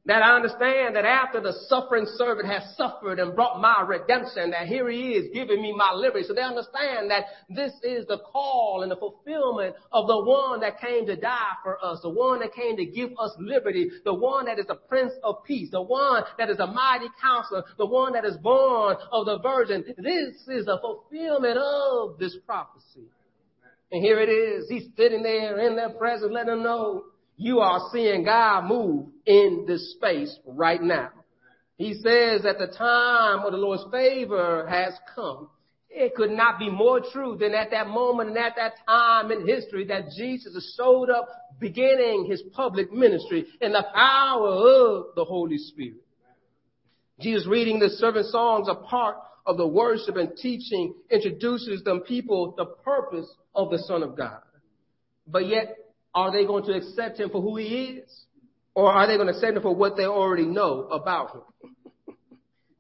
that 0.07 0.23
I 0.23 0.37
understand 0.37 0.97
that 0.97 1.07
after 1.07 1.41
the 1.41 1.55
suffering 1.67 2.05
servant 2.17 2.47
has 2.47 2.77
suffered 2.77 3.19
and 3.19 3.35
brought 3.35 3.59
my 3.59 3.83
redemption, 3.87 4.51
that 4.51 4.67
here 4.67 4.89
he 4.91 5.13
is 5.13 5.33
giving 5.33 5.63
me 5.63 5.73
my 5.75 5.93
liberty. 5.95 6.27
So 6.29 6.35
they 6.35 6.43
understand 6.43 7.11
that 7.11 7.25
this 7.49 7.73
is 7.83 8.07
the 8.07 8.19
call 8.19 8.83
and 8.83 8.91
the 8.91 8.97
fulfillment 8.97 9.77
of 9.93 10.07
the 10.07 10.23
one 10.23 10.61
that 10.61 10.79
came 10.79 11.07
to 11.07 11.17
die 11.17 11.53
for 11.63 11.83
us, 11.83 12.01
the 12.03 12.11
one 12.11 12.41
that 12.41 12.53
came 12.55 12.77
to 12.77 12.85
give 12.85 13.13
us 13.19 13.33
liberty, 13.39 13.91
the 14.05 14.13
one 14.13 14.45
that 14.45 14.59
is 14.59 14.67
the 14.67 14.75
Prince 14.75 15.15
of 15.23 15.43
Peace, 15.45 15.71
the 15.71 15.81
one 15.81 16.23
that 16.37 16.51
is 16.51 16.59
a 16.59 16.67
mighty 16.67 17.09
counselor, 17.23 17.65
the 17.79 17.87
one 17.87 18.13
that 18.13 18.27
is 18.27 18.37
born 18.37 18.97
of 19.11 19.25
the 19.25 19.39
Virgin. 19.39 19.85
This 19.97 20.37
is 20.49 20.67
the 20.67 20.79
fulfillment 20.83 21.57
of 21.57 22.19
this 22.19 22.37
prophecy. 22.45 23.09
And 23.91 24.05
here 24.05 24.21
it 24.21 24.29
is. 24.29 24.69
He's 24.69 24.89
sitting 24.99 25.23
there 25.23 25.59
in 25.61 25.77
their 25.77 25.91
presence, 25.91 26.31
letting 26.31 26.51
them 26.51 26.63
know 26.63 27.05
you 27.37 27.61
are 27.61 27.89
seeing 27.93 28.25
God 28.25 28.67
move 28.67 29.07
in 29.27 29.65
this 29.67 29.95
space 29.95 30.39
right 30.47 30.83
now. 30.83 31.11
He 31.77 31.95
says 31.95 32.43
that 32.43 32.59
the 32.59 32.73
time 32.77 33.45
of 33.45 33.53
the 33.53 33.59
Lord's 33.59 33.85
favor 33.91 34.67
has 34.69 34.95
come. 35.15 35.49
It 35.91 36.15
could 36.15 36.31
not 36.31 36.59
be 36.59 36.71
more 36.71 37.01
true 37.01 37.37
than 37.39 37.55
at 37.55 37.71
that 37.71 37.89
moment 37.89 38.31
and 38.31 38.39
at 38.39 38.57
that 38.57 38.75
time 38.87 39.31
in 39.31 39.47
history 39.47 39.87
that 39.87 40.11
Jesus 40.17 40.55
is 40.55 40.75
showed 40.77 41.11
up 41.11 41.29
beginning 41.61 42.27
his 42.29 42.43
public 42.53 42.93
ministry 42.93 43.47
in 43.61 43.73
the 43.73 43.85
power 43.95 44.49
of 44.49 45.15
the 45.15 45.25
Holy 45.25 45.59
Spirit. 45.59 46.03
Jesus 47.21 47.47
reading 47.47 47.79
the 47.79 47.91
servant 47.91 48.27
songs 48.27 48.67
a 48.69 48.75
part 48.75 49.17
of 49.47 49.57
the 49.57 49.67
worship 49.67 50.17
and 50.17 50.37
teaching 50.37 50.95
introduces 51.11 51.83
them 51.85 52.01
people 52.01 52.55
the 52.57 52.67
purpose 52.67 53.27
of 53.55 53.71
the 53.71 53.79
Son 53.79 54.03
of 54.03 54.17
God. 54.17 54.41
But 55.27 55.47
yet 55.47 55.77
are 56.15 56.33
they 56.33 56.47
going 56.47 56.65
to 56.65 56.73
accept 56.73 57.19
him 57.19 57.31
for 57.31 57.43
who 57.43 57.57
he 57.57 57.65
is? 57.65 58.25
Or 58.75 58.93
are 58.93 59.07
they 59.07 59.17
going 59.17 59.29
to 59.29 59.35
accept 59.35 59.57
him 59.57 59.63
for 59.63 59.75
what 59.75 59.97
they 59.97 60.05
already 60.05 60.47
know 60.47 60.89
about 60.89 61.35
him? 61.35 62.17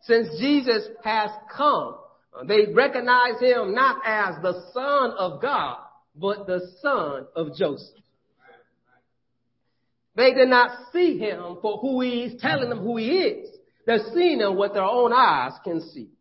Since 0.02 0.38
Jesus 0.38 0.86
has 1.02 1.30
come, 1.56 1.96
they 2.46 2.72
recognize 2.72 3.40
him 3.40 3.74
not 3.74 3.98
as 4.04 4.36
the 4.42 4.70
son 4.72 5.12
of 5.18 5.40
God, 5.40 5.78
but 6.14 6.46
the 6.46 6.70
son 6.82 7.26
of 7.34 7.56
Joseph. 7.56 7.96
They 10.16 10.32
did 10.32 10.48
not 10.48 10.92
see 10.92 11.18
him 11.18 11.58
for 11.60 11.78
who 11.78 12.00
he 12.00 12.24
is, 12.24 12.40
telling 12.40 12.68
them 12.68 12.80
who 12.80 12.98
he 12.98 13.18
is. 13.18 13.50
They're 13.86 14.12
seeing 14.14 14.40
him 14.40 14.56
what 14.56 14.74
their 14.74 14.84
own 14.84 15.12
eyes 15.12 15.52
can 15.64 15.80
see 15.90 16.13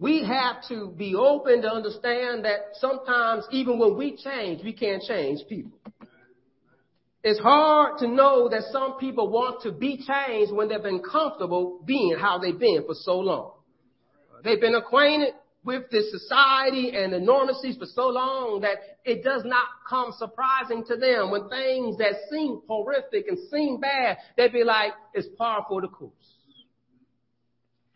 we 0.00 0.24
have 0.24 0.56
to 0.68 0.92
be 0.96 1.14
open 1.14 1.62
to 1.62 1.68
understand 1.68 2.44
that 2.44 2.58
sometimes 2.74 3.44
even 3.50 3.78
when 3.78 3.96
we 3.96 4.16
change, 4.16 4.62
we 4.62 4.72
can't 4.72 5.02
change 5.02 5.40
people. 5.48 5.78
It's 7.24 7.40
hard 7.40 7.98
to 7.98 8.06
know 8.06 8.48
that 8.48 8.62
some 8.70 8.96
people 8.98 9.28
want 9.28 9.62
to 9.62 9.72
be 9.72 9.98
changed 10.06 10.52
when 10.52 10.68
they've 10.68 10.82
been 10.82 11.02
comfortable 11.02 11.80
being 11.84 12.16
how 12.18 12.38
they've 12.38 12.58
been 12.58 12.84
for 12.86 12.94
so 12.94 13.18
long. 13.18 13.54
They've 14.44 14.60
been 14.60 14.76
acquainted 14.76 15.34
with 15.64 15.90
this 15.90 16.12
society 16.12 16.92
and 16.94 17.12
the 17.12 17.18
normacies 17.18 17.76
for 17.76 17.86
so 17.86 18.06
long 18.06 18.60
that 18.60 18.78
it 19.04 19.24
does 19.24 19.42
not 19.44 19.66
come 19.88 20.12
surprising 20.16 20.84
to 20.86 20.96
them 20.96 21.32
when 21.32 21.48
things 21.48 21.98
that 21.98 22.12
seem 22.30 22.60
horrific 22.68 23.26
and 23.26 23.36
seem 23.50 23.80
bad, 23.80 24.16
they'd 24.36 24.52
be 24.52 24.62
like, 24.62 24.92
it's 25.12 25.26
par 25.36 25.66
for 25.68 25.80
the 25.80 25.88
course. 25.88 26.12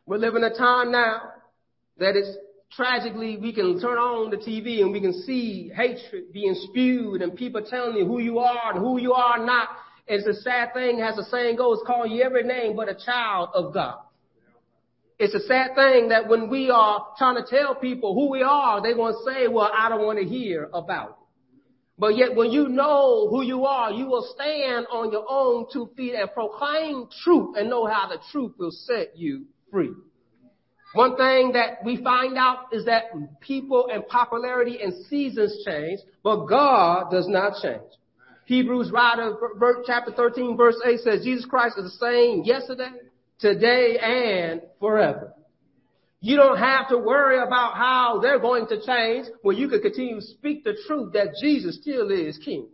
We're 0.05 0.19
living 0.19 0.43
a 0.43 0.51
time 0.53 0.91
now 0.91 1.21
that 2.03 2.17
it's 2.17 2.37
tragically 2.73 3.37
we 3.37 3.53
can 3.53 3.81
turn 3.81 3.99
on 3.99 4.31
the 4.31 4.37
TV 4.37 4.81
and 4.81 4.93
we 4.93 5.01
can 5.01 5.23
see 5.23 5.71
hatred 5.75 6.33
being 6.33 6.55
spewed 6.69 7.23
and 7.23 7.37
people 7.37 7.63
telling 7.69 7.97
you 7.97 8.07
who 8.07 8.19
you 8.19 8.39
are 8.39 8.73
and 8.73 8.79
who 8.79 9.01
you 9.01 9.13
are 9.13 9.45
not. 9.45 9.69
It's 10.07 10.27
a 10.27 10.41
sad 10.43 10.75
thing, 10.75 11.01
as 11.01 11.17
the 11.17 11.25
saying 11.25 11.57
goes, 11.57 11.79
call 11.87 12.07
you 12.07 12.23
every 12.23 12.43
name 12.43 12.77
but 12.77 12.89
a 12.89 12.95
child 12.95 13.51
of 13.55 13.73
God. 13.73 13.99
It's 15.19 15.35
a 15.35 15.47
sad 15.47 15.75
thing 15.77 16.09
that 16.09 16.29
when 16.29 16.51
we 16.51 16.71
are 16.71 17.07
trying 17.17 17.37
to 17.37 17.45
tell 17.49 17.77
people 17.77 18.15
who 18.15 18.31
we 18.31 18.43
are, 18.43 18.83
they're 18.83 18.97
going 18.97 19.15
to 19.15 19.33
say, 19.33 19.47
well, 19.47 19.71
I 19.73 19.89
don't 19.89 20.05
want 20.05 20.19
to 20.19 20.25
hear 20.25 20.69
about 20.73 21.11
it. 21.11 21.15
But 21.99 22.17
yet 22.17 22.35
when 22.35 22.51
you 22.51 22.69
know 22.69 23.29
who 23.29 23.43
you 23.43 23.65
are, 23.65 23.93
you 23.93 24.07
will 24.07 24.27
stand 24.35 24.87
on 24.91 25.13
your 25.13 25.25
own 25.29 25.67
two 25.73 25.91
feet 25.97 26.15
and 26.15 26.33
proclaim 26.33 27.07
truth 27.23 27.55
and 27.57 27.71
know 27.71 27.87
how 27.87 28.09
the 28.09 28.19
truth 28.33 28.55
will 28.59 28.73
set 28.73 29.17
you 29.17 29.45
free. 29.71 29.93
One 30.95 31.17
thing 31.17 31.53
that 31.53 31.83
we 31.85 32.03
find 32.03 32.37
out 32.37 32.67
is 32.73 32.85
that 32.85 33.05
people 33.41 33.89
and 33.93 34.07
popularity 34.07 34.79
and 34.83 34.93
seasons 35.07 35.63
change, 35.65 36.01
but 36.23 36.47
God 36.47 37.11
does 37.11 37.27
not 37.29 37.63
change. 37.63 37.81
Hebrews 38.45 38.91
writer, 38.91 39.35
chapter 39.87 40.13
13, 40.13 40.57
verse 40.57 40.77
8 40.85 41.01
says, 41.01 41.25
Jesus 41.25 41.47
Christ 41.47 41.79
is 41.79 41.85
the 41.85 42.07
same 42.07 42.43
yesterday, 42.45 42.91
today, 43.39 43.99
and 43.99 44.63
forever. 44.81 45.33
You 46.21 46.37
don't 46.37 46.59
have 46.59 46.89
to 46.91 46.99
worry 46.99 47.39
about 47.39 47.75
how 47.75 48.21
they're 48.21 48.39
going 48.39 48.67
to 48.69 48.85
change 48.85 49.27
when 49.43 49.57
you 49.57 49.69
can 49.69 49.81
continue 49.81 50.17
to 50.17 50.23
speak 50.23 50.63
the 50.63 50.77
truth 50.87 51.15
that 51.15 51.35
Jesus 51.41 51.79
still 51.81 52.11
is 52.11 52.39
king. 52.39 52.69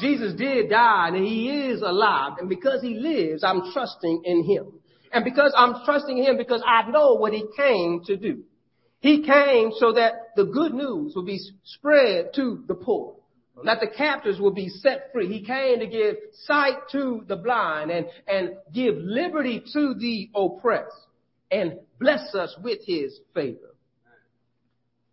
Jesus 0.00 0.34
did 0.34 0.70
die 0.70 1.08
and 1.08 1.24
he 1.24 1.68
is 1.68 1.82
alive. 1.82 2.38
And 2.40 2.48
because 2.48 2.82
he 2.82 2.94
lives, 2.94 3.44
I'm 3.44 3.72
trusting 3.72 4.22
in 4.24 4.44
him. 4.44 4.72
And 5.14 5.24
because 5.24 5.54
I'm 5.56 5.76
trusting 5.84 6.16
him 6.16 6.36
because 6.36 6.60
I 6.66 6.90
know 6.90 7.14
what 7.14 7.32
he 7.32 7.44
came 7.56 8.02
to 8.06 8.16
do. 8.16 8.42
He 8.98 9.24
came 9.24 9.70
so 9.78 9.92
that 9.92 10.14
the 10.34 10.44
good 10.44 10.74
news 10.74 11.14
will 11.14 11.24
be 11.24 11.38
spread 11.62 12.34
to 12.34 12.64
the 12.66 12.74
poor. 12.74 13.14
That 13.64 13.78
the 13.80 13.86
captives 13.86 14.40
will 14.40 14.50
be 14.50 14.68
set 14.68 15.12
free. 15.12 15.28
He 15.28 15.44
came 15.44 15.78
to 15.78 15.86
give 15.86 16.16
sight 16.46 16.88
to 16.90 17.22
the 17.28 17.36
blind 17.36 17.92
and, 17.92 18.06
and 18.26 18.56
give 18.72 18.96
liberty 18.96 19.62
to 19.72 19.94
the 19.94 20.30
oppressed 20.34 20.90
and 21.48 21.78
bless 22.00 22.34
us 22.34 22.56
with 22.60 22.80
his 22.84 23.16
favor. 23.34 23.76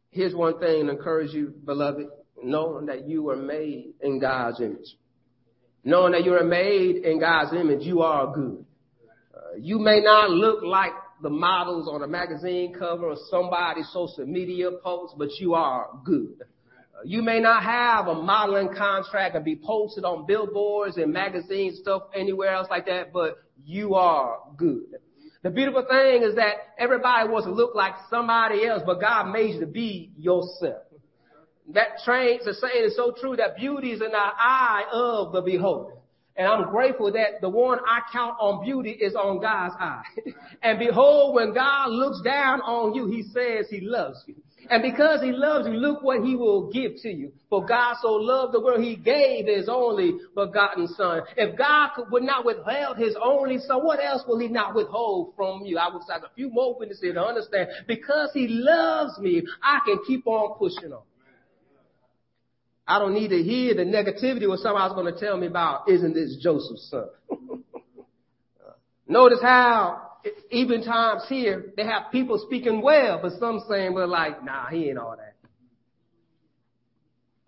Here's 0.09 0.33
one 0.33 0.59
thing 0.59 0.87
to 0.87 0.93
encourage 0.93 1.31
you, 1.31 1.53
beloved, 1.63 2.07
knowing 2.43 2.87
that 2.87 3.07
you 3.07 3.29
are 3.29 3.35
made 3.35 3.93
in 4.01 4.19
God's 4.19 4.59
image. 4.59 4.97
Knowing 5.83 6.13
that 6.13 6.25
you 6.25 6.33
are 6.33 6.43
made 6.43 6.95
in 7.05 7.19
God's 7.19 7.53
image, 7.53 7.83
you 7.83 8.01
are 8.01 8.33
good 8.33 8.65
you 9.59 9.79
may 9.79 9.99
not 10.01 10.29
look 10.29 10.63
like 10.63 10.91
the 11.21 11.29
models 11.29 11.87
on 11.87 12.01
a 12.03 12.07
magazine 12.07 12.73
cover 12.73 13.09
or 13.09 13.17
somebody's 13.29 13.89
social 13.91 14.25
media 14.25 14.71
post, 14.83 15.15
but 15.17 15.29
you 15.39 15.53
are 15.53 15.89
good. 16.03 16.41
You 17.03 17.21
may 17.21 17.39
not 17.39 17.63
have 17.63 18.07
a 18.07 18.15
modeling 18.15 18.75
contract 18.75 19.35
and 19.35 19.43
be 19.43 19.55
posted 19.55 20.03
on 20.03 20.25
billboards 20.25 20.97
and 20.97 21.11
magazines, 21.11 21.79
stuff 21.79 22.03
anywhere 22.15 22.53
else 22.53 22.67
like 22.69 22.85
that, 22.85 23.11
but 23.11 23.37
you 23.65 23.95
are 23.95 24.37
good. 24.55 24.95
The 25.43 25.49
beautiful 25.49 25.83
thing 25.89 26.21
is 26.21 26.35
that 26.35 26.53
everybody 26.77 27.27
wants 27.27 27.47
to 27.47 27.53
look 27.53 27.73
like 27.73 27.93
somebody 28.09 28.65
else, 28.67 28.83
but 28.85 29.01
God 29.01 29.31
made 29.31 29.55
you 29.55 29.61
to 29.61 29.65
be 29.65 30.11
yourself. 30.17 30.83
That 31.73 31.99
trains 32.05 32.45
the 32.45 32.53
saying 32.53 32.85
is 32.85 32.95
so 32.95 33.13
true 33.19 33.35
that 33.37 33.55
beauty 33.55 33.91
is 33.91 34.01
in 34.01 34.11
the 34.11 34.17
eye 34.17 34.83
of 34.91 35.31
the 35.31 35.41
beholder. 35.41 36.00
And 36.36 36.48
I'm 36.48 36.70
grateful 36.72 37.12
that 37.12 37.41
the 37.41 37.50
one 37.50 37.80
I 37.80 38.02
count 38.12 38.36
on 38.39 38.63
beauty 38.63 38.91
is 38.91 39.15
on 39.15 39.41
God's 39.41 39.76
eye. 39.80 40.04
and 40.63 40.80
behold, 40.80 41.36
when 41.36 41.54
God 41.54 41.89
looks 41.89 42.22
down 42.22 42.62
on 42.62 42.94
you, 42.94 43.08
he 43.08 43.24
says 43.24 43.67
he 43.70 43.82
loves 43.82 44.24
you. 44.28 44.36
And 44.70 44.82
because 44.84 45.22
he 45.22 45.32
loves 45.32 45.67
you, 45.67 45.74
look 45.74 46.04
what 46.04 46.24
he 46.24 46.36
will 46.36 46.72
give 46.72 46.94
to 47.02 47.10
you. 47.10 47.34
For 47.50 47.65
God 47.65 47.96
so 48.02 48.13
loved 48.13 48.54
the 48.54 48.62
world, 48.62 48.82
he 48.82 48.96
gave 48.96 49.48
his 49.48 49.67
only 49.67 50.13
begotten 50.36 50.88
son. 50.88 51.24
If 51.36 51.58
God 51.58 51.89
could, 51.96 52.12
would 52.12 52.24
not 52.24 52.46
withhold 52.46 52.98
his 52.98 53.15
only 53.22 53.58
son, 53.58 53.84
what 53.84 54.00
else 54.04 54.24
will 54.28 54.39
he 54.39 54.48
not 54.48 54.76
withhold 54.76 55.34
from 55.36 55.65
you? 55.65 55.78
I 55.78 55.91
would 55.91 56.04
like 56.08 56.22
a 56.22 56.34
few 56.36 56.50
more 56.50 56.78
witnesses 56.78 57.13
to 57.13 57.22
understand. 57.22 57.70
Because 57.88 58.30
he 58.34 58.48
loves 58.48 59.17
me, 59.20 59.44
I 59.62 59.80
can 59.86 60.00
keep 60.06 60.28
on 60.28 60.58
pushing 60.58 60.94
on. 60.94 61.02
I 62.88 63.00
don't 63.00 63.13
need 63.13 63.30
to 63.30 63.41
hear 63.41 63.74
the 63.76 63.84
negativity 63.84 64.50
or 64.50 64.58
somebody's 64.58 64.94
going 64.96 65.13
to 65.13 65.20
tell 65.20 65.38
me 65.38 65.48
about, 65.48 65.89
isn't 65.89 66.13
this 66.13 66.38
Joseph's 66.41 66.89
son? 66.89 67.08
Notice 69.08 69.39
how 69.41 70.12
even 70.52 70.84
times 70.84 71.24
here, 71.28 71.74
they 71.78 71.84
have 71.84 72.12
people 72.12 72.38
speaking 72.46 72.82
well, 72.82 73.20
but 73.22 73.34
some 73.39 73.62
saying, 73.70 73.94
well, 73.94 74.08
like, 74.08 74.44
nah, 74.44 74.67
he 74.67 74.89
ain't 74.89 74.98
all 74.98 75.15
that. 75.17 75.36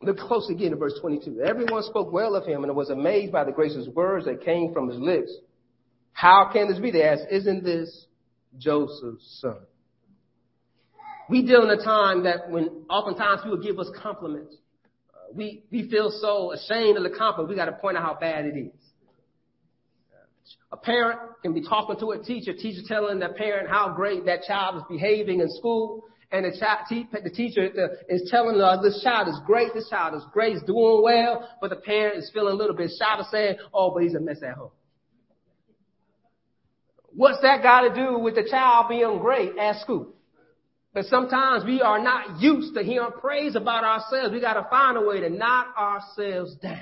Look 0.02 0.17
close 0.17 0.50
again 0.50 0.72
to 0.72 0.76
verse 0.76 0.93
22. 1.00 1.41
Everyone 1.41 1.84
spoke 1.84 2.12
well 2.12 2.36
of 2.36 2.46
him 2.46 2.63
and 2.63 2.76
was 2.76 2.89
amazed 2.89 3.32
by 3.32 3.46
the 3.46 3.52
gracious 3.52 3.88
words 3.88 4.26
that 4.26 4.43
came 4.43 4.74
from 4.74 4.89
his 4.89 5.00
lips. 5.00 5.32
How 6.12 6.50
can 6.52 6.67
this 6.67 6.80
be? 6.80 6.91
They 6.91 7.04
asked, 7.04 7.24
isn't 7.32 7.63
this 7.63 8.06
Joseph's 8.58 9.39
son? 9.41 9.58
We 11.30 11.46
deal 11.46 11.63
in 11.63 11.69
a 11.69 11.82
time 11.82 12.24
that 12.24 12.50
when 12.50 12.86
oftentimes 12.89 13.41
people 13.43 13.58
give 13.58 13.80
us 13.80 13.89
compliments, 14.02 14.58
we, 15.36 15.63
we 15.72 15.89
feel 15.89 16.12
so 16.22 16.52
ashamed 16.52 16.98
of 16.98 17.04
the 17.04 17.10
compliment, 17.17 17.50
we 17.50 17.56
got 17.56 17.65
to 17.65 17.74
point 17.74 17.98
out 17.98 18.04
how 18.04 18.17
bad 18.19 18.46
it 18.46 18.58
is. 18.58 18.72
A 20.72 20.78
parent 20.78 21.19
can 21.41 21.54
be 21.54 21.62
talking 21.62 21.98
to 22.00 22.12
a 22.12 22.24
teacher, 22.24 22.54
teacher 22.54 22.82
telling 22.88 23.19
the 23.19 23.30
parent 23.30 23.69
how 23.69 23.93
great 23.96 24.26
that 24.26 24.43
child 24.43 24.78
is 24.78 24.84
behaving 24.89 25.39
in 25.39 25.50
school, 25.50 26.04
and 26.32 26.46
the, 26.46 26.60
child, 26.60 26.80
the 26.89 27.30
teacher 27.30 27.69
is 28.10 28.28
telling 28.32 28.58
her 28.60 28.82
this 28.82 29.02
child 29.04 29.28
is 29.28 29.39
great, 29.46 29.74
this 29.76 29.88
child 29.89 30.15
is 30.15 30.24
great, 30.34 30.54
he's 30.54 30.63
doing 30.63 31.02
well, 31.04 31.48
but 31.62 31.69
the 31.69 31.76
parent 31.76 32.17
is 32.17 32.32
feeling 32.34 32.54
a 32.54 32.58
little 32.58 32.76
bit 32.76 32.89
shy 33.00 33.19
of 33.19 33.26
saying, 33.28 33.58
oh, 33.72 33.91
but 33.91 34.02
he's 34.02 34.15
a 34.15 34.19
mess 34.19 34.41
at 34.43 34.56
home. 34.56 34.72
What's 37.15 37.41
that 37.43 37.62
got 37.62 37.82
to 37.82 37.93
do 37.93 38.17
with 38.17 38.34
the 38.34 38.48
child 38.50 38.89
being 38.89 39.19
great 39.19 39.56
at 39.58 39.80
school? 39.82 40.15
But 40.93 41.06
sometimes 41.06 41.65
we 41.65 41.82
are 41.82 42.01
not 42.01 42.39
used 42.39 42.75
to 42.75 42.84
hearing 42.84 43.12
praise 43.19 43.56
about 43.56 43.84
ourselves. 43.84 44.32
We 44.32 44.39
got 44.39 44.53
to 44.53 44.67
find 44.69 44.95
a 44.97 45.01
way 45.01 45.21
to 45.21 45.29
knock 45.29 45.75
ourselves 45.77 46.56
down. 46.56 46.79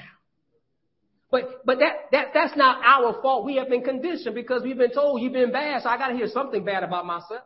But, 1.31 1.65
but 1.65 1.79
that, 1.79 1.93
that, 2.11 2.27
that's 2.33 2.57
not 2.57 2.83
our 2.83 3.21
fault. 3.21 3.45
We 3.45 3.55
have 3.55 3.69
been 3.69 3.83
conditioned 3.83 4.35
because 4.35 4.63
we've 4.63 4.77
been 4.77 4.91
told 4.91 5.21
you've 5.21 5.31
been 5.31 5.53
bad, 5.53 5.81
so 5.81 5.89
I 5.89 5.97
gotta 5.97 6.13
hear 6.13 6.27
something 6.27 6.65
bad 6.65 6.83
about 6.83 7.05
myself. 7.05 7.43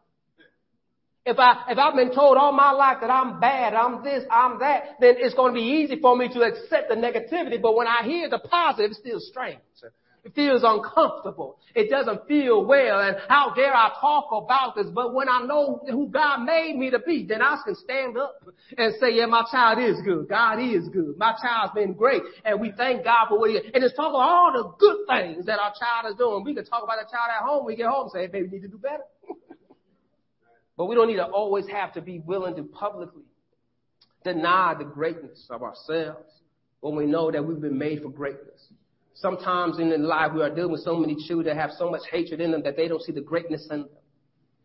If 1.23 1.38
I, 1.39 1.65
if 1.69 1.78
I've 1.78 1.95
been 1.95 2.13
told 2.13 2.38
all 2.38 2.51
my 2.51 2.71
life 2.71 2.97
that 3.01 3.10
I'm 3.10 3.39
bad, 3.39 3.73
I'm 3.73 4.04
this, 4.04 4.23
I'm 4.30 4.60
that, 4.60 4.97
then 4.99 5.15
it's 5.17 5.34
going 5.34 5.54
to 5.54 5.60
be 5.60 5.65
easy 5.65 5.99
for 5.99 6.15
me 6.15 6.30
to 6.30 6.41
accept 6.41 6.89
the 6.89 6.95
negativity. 6.95 7.60
But 7.60 7.75
when 7.75 7.88
I 7.88 8.04
hear 8.04 8.30
the 8.30 8.38
positive, 8.38 8.91
it's 8.91 8.99
still 8.99 9.19
strange. 9.19 9.60
It 10.25 10.33
feels 10.33 10.63
uncomfortable. 10.65 11.59
It 11.75 11.88
doesn't 11.91 12.27
feel 12.27 12.65
well. 12.65 12.99
And 12.99 13.15
how 13.29 13.53
dare 13.55 13.75
I 13.75 13.91
talk 14.01 14.25
about 14.31 14.75
this? 14.75 14.88
But 14.91 15.13
when 15.13 15.29
I 15.29 15.45
know 15.45 15.85
who 15.88 16.09
God 16.09 16.43
made 16.45 16.75
me 16.75 16.89
to 16.89 16.97
be, 16.97 17.27
then 17.29 17.43
I 17.43 17.57
can 17.63 17.75
stand 17.75 18.17
up 18.17 18.41
and 18.75 18.95
say, 18.99 19.13
yeah, 19.13 19.27
my 19.27 19.43
child 19.51 19.77
is 19.77 20.01
good. 20.03 20.27
God 20.27 20.59
is 20.59 20.89
good. 20.89 21.15
My 21.17 21.35
child's 21.39 21.75
been 21.75 21.93
great. 21.93 22.23
And 22.43 22.59
we 22.59 22.73
thank 22.75 23.03
God 23.03 23.27
for 23.29 23.38
what 23.38 23.51
he 23.51 23.57
is. 23.57 23.71
And 23.71 23.83
it's 23.83 23.95
talk 23.95 24.09
about 24.09 24.27
all 24.27 24.51
the 24.51 24.73
good 24.79 25.05
things 25.07 25.45
that 25.45 25.59
our 25.59 25.73
child 25.79 26.11
is 26.11 26.17
doing. 26.17 26.43
We 26.43 26.55
can 26.55 26.65
talk 26.65 26.83
about 26.83 26.97
the 26.97 27.11
child 27.11 27.29
at 27.29 27.45
home. 27.45 27.63
We 27.63 27.75
get 27.75 27.85
home 27.85 28.05
and 28.05 28.11
say, 28.11 28.21
hey, 28.21 28.27
baby, 28.27 28.47
we 28.47 28.57
need 28.57 28.63
to 28.63 28.67
do 28.69 28.79
better. 28.79 29.03
but 30.75 30.85
we 30.88 30.95
don't 30.95 31.07
need 31.07 31.17
to 31.17 31.25
always 31.27 31.67
have 31.67 31.93
to 31.93 32.01
be 32.01 32.17
willing 32.17 32.55
to 32.55 32.63
publicly 32.63 33.25
deny 34.23 34.73
the 34.75 34.85
greatness 34.85 35.45
of 35.51 35.61
ourselves 35.61 36.31
when 36.79 36.95
we 36.95 37.05
know 37.05 37.29
that 37.29 37.45
we've 37.45 37.61
been 37.61 37.77
made 37.77 38.01
for 38.01 38.09
greatness. 38.09 38.55
Sometimes 39.15 39.80
in 39.80 40.04
life 40.04 40.32
we 40.36 40.41
are 40.41 40.54
dealing 40.54 40.73
with 40.73 40.82
so 40.82 40.97
many 40.97 41.15
children 41.28 41.56
that 41.56 41.62
have 41.62 41.71
so 41.78 41.89
much 41.89 42.01
hatred 42.12 42.41
in 42.41 42.51
them 42.51 42.63
that 42.63 42.75
they 42.75 42.88
don't 42.88 43.01
see 43.01 43.13
the 43.13 43.21
greatness 43.21 43.65
in 43.71 43.82
them. 43.82 43.89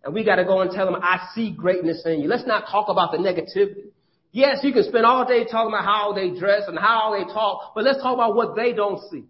And 0.02 0.12
we 0.12 0.24
got 0.24 0.36
to 0.36 0.44
go 0.44 0.60
and 0.60 0.70
tell 0.70 0.86
them, 0.86 0.96
I 1.00 1.28
see 1.34 1.52
greatness 1.52 2.02
in 2.04 2.20
you. 2.20 2.28
Let's 2.28 2.46
not 2.46 2.64
talk 2.70 2.88
about 2.88 3.12
the 3.12 3.18
negativity. 3.18 3.90
Yes, 4.32 4.58
you 4.62 4.72
can 4.72 4.84
spend 4.84 5.04
all 5.06 5.24
day 5.26 5.44
talking 5.44 5.72
about 5.72 5.84
how 5.84 6.12
they 6.12 6.38
dress 6.38 6.62
and 6.66 6.78
how 6.78 7.16
they 7.16 7.32
talk, 7.32 7.72
but 7.74 7.84
let's 7.84 8.00
talk 8.02 8.14
about 8.14 8.34
what 8.34 8.56
they 8.56 8.72
don't 8.72 9.00
see. 9.10 9.24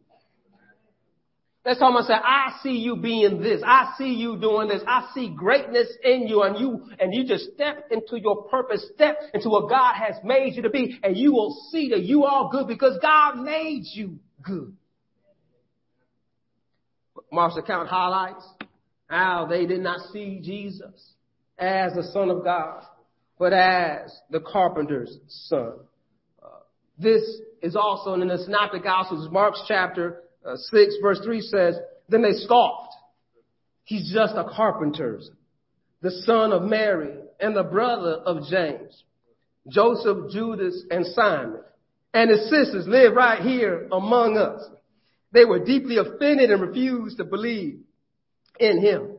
Let's 1.64 1.78
talk 1.78 1.90
about 1.90 2.06
say, 2.06 2.14
I 2.14 2.58
see 2.62 2.78
you 2.78 2.96
being 2.96 3.42
this. 3.42 3.62
I 3.64 3.92
see 3.98 4.14
you 4.14 4.38
doing 4.38 4.68
this. 4.68 4.82
I 4.86 5.10
see 5.14 5.34
greatness 5.36 5.88
in 6.02 6.26
you 6.26 6.42
and 6.42 6.58
you, 6.58 6.86
and 6.98 7.14
you 7.14 7.26
just 7.26 7.52
step 7.52 7.88
into 7.90 8.18
your 8.18 8.44
purpose, 8.44 8.86
step 8.94 9.18
into 9.34 9.50
what 9.50 9.68
God 9.68 9.94
has 9.94 10.16
made 10.24 10.54
you 10.54 10.62
to 10.62 10.70
be, 10.70 10.98
and 11.02 11.16
you 11.16 11.32
will 11.32 11.68
see 11.70 11.90
that 11.90 12.02
you 12.02 12.24
are 12.24 12.50
good 12.50 12.66
because 12.66 12.98
God 13.02 13.38
made 13.40 13.82
you 13.92 14.18
good. 14.42 14.74
Mark's 17.32 17.56
account 17.56 17.88
highlights 17.88 18.44
how 19.08 19.46
they 19.48 19.66
did 19.66 19.80
not 19.80 20.00
see 20.12 20.40
Jesus 20.42 21.12
as 21.58 21.92
the 21.94 22.04
Son 22.12 22.30
of 22.30 22.44
God, 22.44 22.82
but 23.38 23.52
as 23.52 24.16
the 24.30 24.40
carpenter's 24.40 25.18
son. 25.26 25.72
Uh, 26.42 26.46
this 26.98 27.22
is 27.62 27.76
also 27.76 28.14
in 28.14 28.28
the 28.28 28.38
Synoptic 28.38 28.84
Gospels, 28.84 29.28
Mark's 29.30 29.62
chapter 29.66 30.22
uh, 30.44 30.56
6, 30.56 30.94
verse 31.02 31.20
3 31.22 31.40
says, 31.40 31.76
Then 32.08 32.22
they 32.22 32.32
scoffed. 32.32 32.94
He's 33.84 34.12
just 34.12 34.34
a 34.36 34.44
carpenter's, 34.44 35.30
the 36.00 36.12
son 36.24 36.52
of 36.52 36.62
Mary 36.62 37.12
and 37.40 37.56
the 37.56 37.64
brother 37.64 38.12
of 38.24 38.44
James, 38.48 39.02
Joseph, 39.68 40.30
Judas, 40.30 40.84
and 40.90 41.04
Simon. 41.06 41.60
And 42.14 42.30
his 42.30 42.48
sisters 42.48 42.86
live 42.86 43.14
right 43.14 43.42
here 43.42 43.88
among 43.92 44.36
us. 44.36 44.62
They 45.32 45.44
were 45.44 45.64
deeply 45.64 45.98
offended 45.98 46.50
and 46.50 46.60
refused 46.60 47.18
to 47.18 47.24
believe 47.24 47.80
in 48.58 48.80
him. 48.80 49.18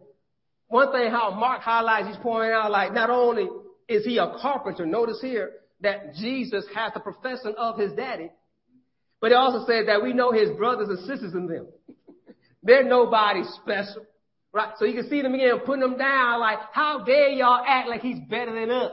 One 0.67 0.91
thing 0.91 1.11
how 1.11 1.31
Mark 1.31 1.61
highlights, 1.61 2.07
he's 2.07 2.17
pointing 2.21 2.51
out 2.51 2.71
like 2.71 2.93
not 2.93 3.09
only 3.09 3.47
is 3.87 4.05
he 4.05 4.17
a 4.17 4.33
carpenter, 4.41 4.85
notice 4.85 5.19
here 5.21 5.51
that 5.81 6.15
Jesus 6.15 6.65
has 6.75 6.93
the 6.93 6.99
profession 6.99 7.55
of 7.57 7.77
his 7.77 7.93
daddy, 7.93 8.29
but 9.19 9.31
he 9.31 9.35
also 9.35 9.65
said 9.65 9.87
that 9.87 10.01
we 10.01 10.13
know 10.13 10.31
his 10.31 10.49
brothers 10.51 10.89
and 10.89 10.99
sisters 10.99 11.33
in 11.33 11.47
them. 11.47 11.67
They're 12.63 12.83
nobody 12.83 13.43
special. 13.61 14.05
Right? 14.53 14.73
So 14.77 14.85
you 14.85 14.93
can 14.93 15.09
see 15.09 15.21
them 15.21 15.33
again 15.33 15.59
putting 15.65 15.81
them 15.81 15.97
down 15.97 16.39
like, 16.41 16.59
how 16.73 17.03
dare 17.05 17.29
y'all 17.29 17.63
act 17.65 17.87
like 17.87 18.01
he's 18.01 18.19
better 18.29 18.53
than 18.53 18.69
us 18.69 18.91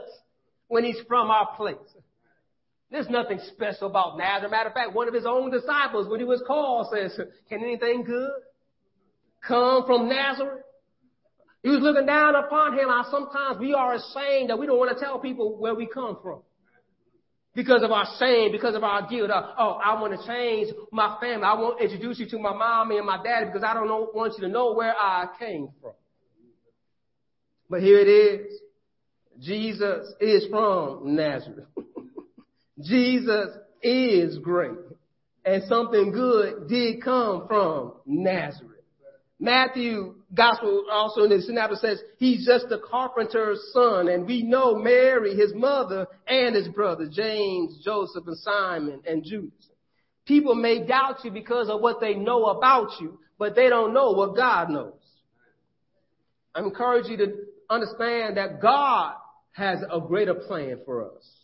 when 0.67 0.85
he's 0.85 0.99
from 1.07 1.29
our 1.29 1.49
place? 1.57 1.75
There's 2.91 3.09
nothing 3.09 3.39
special 3.53 3.87
about 3.87 4.17
Nazareth. 4.17 4.51
Matter 4.51 4.69
of 4.69 4.73
fact, 4.73 4.93
one 4.93 5.07
of 5.07 5.13
his 5.13 5.25
own 5.25 5.51
disciples, 5.51 6.07
when 6.07 6.19
he 6.19 6.25
was 6.25 6.41
called, 6.47 6.87
says, 6.91 7.19
Can 7.47 7.63
anything 7.63 8.03
good 8.03 8.31
come 9.47 9.85
from 9.85 10.09
Nazareth? 10.09 10.63
He 11.61 11.69
was 11.69 11.81
looking 11.81 12.05
down 12.05 12.35
upon 12.35 12.73
him. 12.73 12.87
How 12.87 13.05
sometimes 13.11 13.59
we 13.59 13.73
are 13.73 13.93
ashamed 13.93 14.49
that 14.49 14.57
we 14.57 14.65
don't 14.65 14.79
want 14.79 14.97
to 14.97 15.03
tell 15.03 15.19
people 15.19 15.57
where 15.57 15.75
we 15.75 15.87
come 15.87 16.17
from. 16.23 16.41
Because 17.53 17.83
of 17.83 17.91
our 17.91 18.07
shame, 18.17 18.51
because 18.51 18.75
of 18.75 18.83
our 18.83 19.07
guilt. 19.07 19.29
Uh, 19.29 19.51
oh, 19.57 19.79
I 19.83 19.99
want 19.99 20.19
to 20.19 20.27
change 20.27 20.73
my 20.91 21.17
family. 21.19 21.43
I 21.43 21.53
want 21.55 21.79
to 21.79 21.83
introduce 21.83 22.17
you 22.17 22.29
to 22.29 22.39
my 22.39 22.53
mommy 22.53 22.97
and 22.97 23.05
my 23.05 23.21
daddy 23.21 23.47
because 23.47 23.63
I 23.63 23.73
don't 23.73 23.87
know, 23.87 24.09
want 24.13 24.33
you 24.37 24.43
to 24.45 24.47
know 24.47 24.73
where 24.73 24.95
I 24.97 25.27
came 25.37 25.69
from. 25.81 25.93
But 27.69 27.81
here 27.81 27.99
it 27.99 28.07
is. 28.07 28.59
Jesus 29.39 30.13
is 30.19 30.47
from 30.49 31.15
Nazareth. 31.15 31.65
Jesus 32.81 33.49
is 33.81 34.37
great. 34.39 34.77
And 35.45 35.63
something 35.67 36.11
good 36.11 36.67
did 36.67 37.01
come 37.01 37.47
from 37.47 37.93
Nazareth. 38.05 38.69
Matthew 39.39 40.15
gospel 40.33 40.85
also 40.91 41.23
in 41.23 41.29
the 41.29 41.41
synoptic 41.41 41.79
says 41.79 42.01
he's 42.17 42.45
just 42.45 42.65
a 42.71 42.77
carpenter's 42.77 43.61
son. 43.73 44.09
And 44.09 44.27
we 44.27 44.43
know 44.43 44.75
Mary, 44.75 45.35
his 45.35 45.53
mother, 45.53 46.07
and 46.27 46.55
his 46.55 46.67
brother, 46.67 47.07
James, 47.11 47.79
Joseph, 47.83 48.27
and 48.27 48.37
Simon, 48.37 49.01
and 49.07 49.23
Judas. 49.23 49.69
People 50.25 50.55
may 50.55 50.85
doubt 50.85 51.23
you 51.23 51.31
because 51.31 51.69
of 51.69 51.81
what 51.81 52.01
they 52.01 52.15
know 52.15 52.47
about 52.47 52.99
you, 52.99 53.17
but 53.39 53.55
they 53.55 53.69
don't 53.69 53.93
know 53.93 54.11
what 54.11 54.35
God 54.35 54.69
knows. 54.69 54.93
I 56.53 56.59
encourage 56.59 57.07
you 57.07 57.17
to 57.17 57.33
understand 57.69 58.37
that 58.37 58.61
God 58.61 59.13
has 59.53 59.79
a 59.89 60.01
greater 60.01 60.35
plan 60.35 60.79
for 60.85 61.05
us 61.05 61.38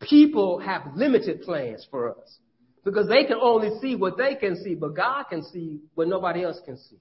people 0.00 0.58
have 0.58 0.94
limited 0.94 1.42
plans 1.42 1.86
for 1.90 2.10
us 2.10 2.38
because 2.84 3.08
they 3.08 3.24
can 3.24 3.38
only 3.40 3.78
see 3.80 3.96
what 3.96 4.16
they 4.16 4.34
can 4.34 4.56
see, 4.62 4.74
but 4.74 4.94
God 4.94 5.24
can 5.24 5.42
see 5.42 5.80
what 5.94 6.08
nobody 6.08 6.44
else 6.44 6.58
can 6.64 6.76
see. 6.76 6.96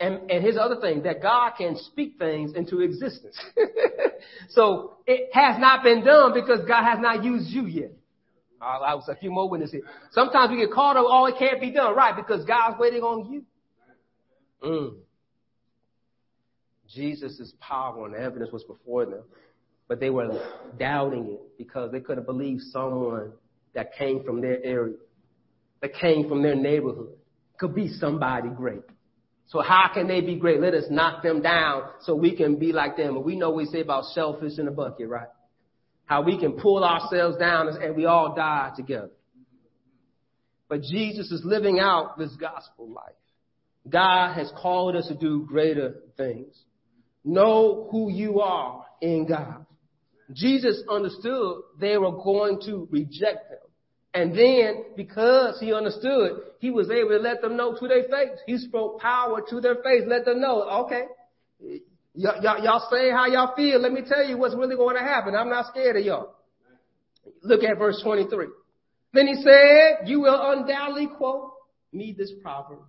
And, 0.00 0.30
and 0.30 0.42
here's 0.42 0.54
the 0.54 0.62
other 0.62 0.80
thing, 0.80 1.02
that 1.02 1.20
God 1.20 1.52
can 1.58 1.76
speak 1.76 2.14
things 2.18 2.54
into 2.54 2.80
existence. 2.80 3.38
so 4.48 4.96
it 5.06 5.28
has 5.34 5.60
not 5.60 5.82
been 5.82 6.02
done 6.02 6.32
because 6.32 6.66
God 6.66 6.84
has 6.84 6.98
not 7.00 7.22
used 7.22 7.50
you 7.50 7.66
yet. 7.66 7.92
I 8.62 8.94
was 8.94 9.08
a 9.08 9.16
few 9.16 9.30
more 9.30 9.48
witnesses 9.48 9.72
here. 9.72 9.82
Sometimes 10.12 10.50
we 10.50 10.58
get 10.58 10.70
caught 10.70 10.96
up, 10.96 11.06
oh, 11.06 11.26
it 11.26 11.36
can't 11.38 11.60
be 11.60 11.70
done. 11.70 11.94
Right, 11.94 12.14
because 12.14 12.44
God's 12.44 12.78
waiting 12.78 13.00
on 13.00 13.32
you. 13.32 13.44
Mm. 14.62 14.96
Jesus' 16.88 17.52
power 17.60 18.06
and 18.06 18.14
evidence 18.14 18.50
was 18.52 18.64
before 18.64 19.06
them, 19.06 19.22
but 19.90 19.98
they 19.98 20.08
were 20.08 20.40
doubting 20.78 21.32
it 21.32 21.58
because 21.58 21.90
they 21.90 21.98
couldn't 21.98 22.24
believe 22.24 22.60
someone 22.70 23.32
that 23.74 23.92
came 23.98 24.22
from 24.22 24.40
their 24.40 24.64
area, 24.64 24.94
that 25.82 25.92
came 26.00 26.28
from 26.28 26.44
their 26.44 26.54
neighborhood, 26.54 27.10
could 27.58 27.74
be 27.74 27.88
somebody 27.88 28.50
great. 28.50 28.84
So 29.48 29.60
how 29.60 29.90
can 29.92 30.06
they 30.06 30.20
be 30.20 30.36
great? 30.36 30.60
Let 30.60 30.74
us 30.74 30.84
knock 30.90 31.24
them 31.24 31.42
down 31.42 31.82
so 32.02 32.14
we 32.14 32.36
can 32.36 32.54
be 32.54 32.72
like 32.72 32.96
them. 32.96 33.16
And 33.16 33.24
we 33.24 33.34
know 33.34 33.50
we 33.50 33.64
say 33.64 33.80
about 33.80 34.04
shellfish 34.14 34.60
in 34.60 34.68
a 34.68 34.70
bucket, 34.70 35.08
right? 35.08 35.26
How 36.04 36.22
we 36.22 36.38
can 36.38 36.52
pull 36.52 36.84
ourselves 36.84 37.36
down 37.36 37.66
and 37.66 37.96
we 37.96 38.06
all 38.06 38.32
die 38.36 38.70
together. 38.76 39.10
But 40.68 40.82
Jesus 40.82 41.32
is 41.32 41.42
living 41.44 41.80
out 41.80 42.16
this 42.16 42.30
gospel 42.40 42.88
life. 42.90 43.16
God 43.88 44.34
has 44.34 44.52
called 44.56 44.94
us 44.94 45.08
to 45.08 45.16
do 45.16 45.44
greater 45.48 45.96
things. 46.16 46.54
Know 47.24 47.88
who 47.90 48.08
you 48.08 48.38
are 48.40 48.84
in 49.00 49.26
God. 49.26 49.66
Jesus 50.32 50.82
understood 50.90 51.62
they 51.78 51.98
were 51.98 52.12
going 52.12 52.60
to 52.66 52.88
reject 52.90 53.50
him. 53.50 53.58
And 54.12 54.36
then, 54.36 54.84
because 54.96 55.60
he 55.60 55.72
understood, 55.72 56.40
he 56.58 56.70
was 56.70 56.90
able 56.90 57.10
to 57.10 57.18
let 57.18 57.40
them 57.40 57.56
know 57.56 57.76
to 57.78 57.88
their 57.88 58.02
face. 58.04 58.38
He 58.46 58.58
spoke 58.58 59.00
power 59.00 59.40
to 59.48 59.60
their 59.60 59.76
face, 59.76 60.02
let 60.06 60.24
them 60.24 60.40
know, 60.40 60.62
okay, 60.84 61.04
y- 61.60 61.78
y- 62.14 62.58
y'all 62.62 62.88
say 62.90 63.10
how 63.10 63.26
y'all 63.26 63.54
feel. 63.54 63.80
Let 63.80 63.92
me 63.92 64.02
tell 64.06 64.26
you 64.26 64.36
what's 64.36 64.56
really 64.56 64.74
going 64.76 64.96
to 64.96 65.02
happen. 65.02 65.34
I'm 65.36 65.48
not 65.48 65.66
scared 65.70 65.96
of 65.96 66.04
y'all. 66.04 66.34
Look 67.42 67.62
at 67.62 67.78
verse 67.78 68.00
23. 68.02 68.46
Then 69.12 69.26
he 69.28 69.34
said, 69.42 70.08
you 70.08 70.20
will 70.20 70.38
undoubtedly 70.52 71.08
quote 71.16 71.52
me 71.92 72.14
this 72.16 72.32
proverb. 72.42 72.80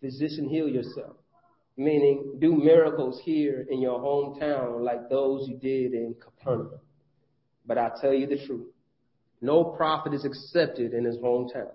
Physician, 0.00 0.48
heal 0.48 0.68
yourself. 0.68 1.16
Meaning, 1.78 2.38
do 2.40 2.56
miracles 2.56 3.20
here 3.24 3.64
in 3.70 3.80
your 3.80 4.00
hometown 4.00 4.82
like 4.82 5.08
those 5.08 5.48
you 5.48 5.56
did 5.56 5.94
in 5.94 6.16
Capernaum. 6.20 6.80
But 7.64 7.78
I 7.78 7.92
tell 8.00 8.12
you 8.12 8.26
the 8.26 8.44
truth. 8.44 8.66
No 9.40 9.62
prophet 9.62 10.12
is 10.12 10.24
accepted 10.24 10.92
in 10.92 11.04
his 11.04 11.16
hometown. 11.18 11.70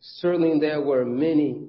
Certainly 0.00 0.60
there 0.60 0.80
were 0.80 1.04
many 1.04 1.68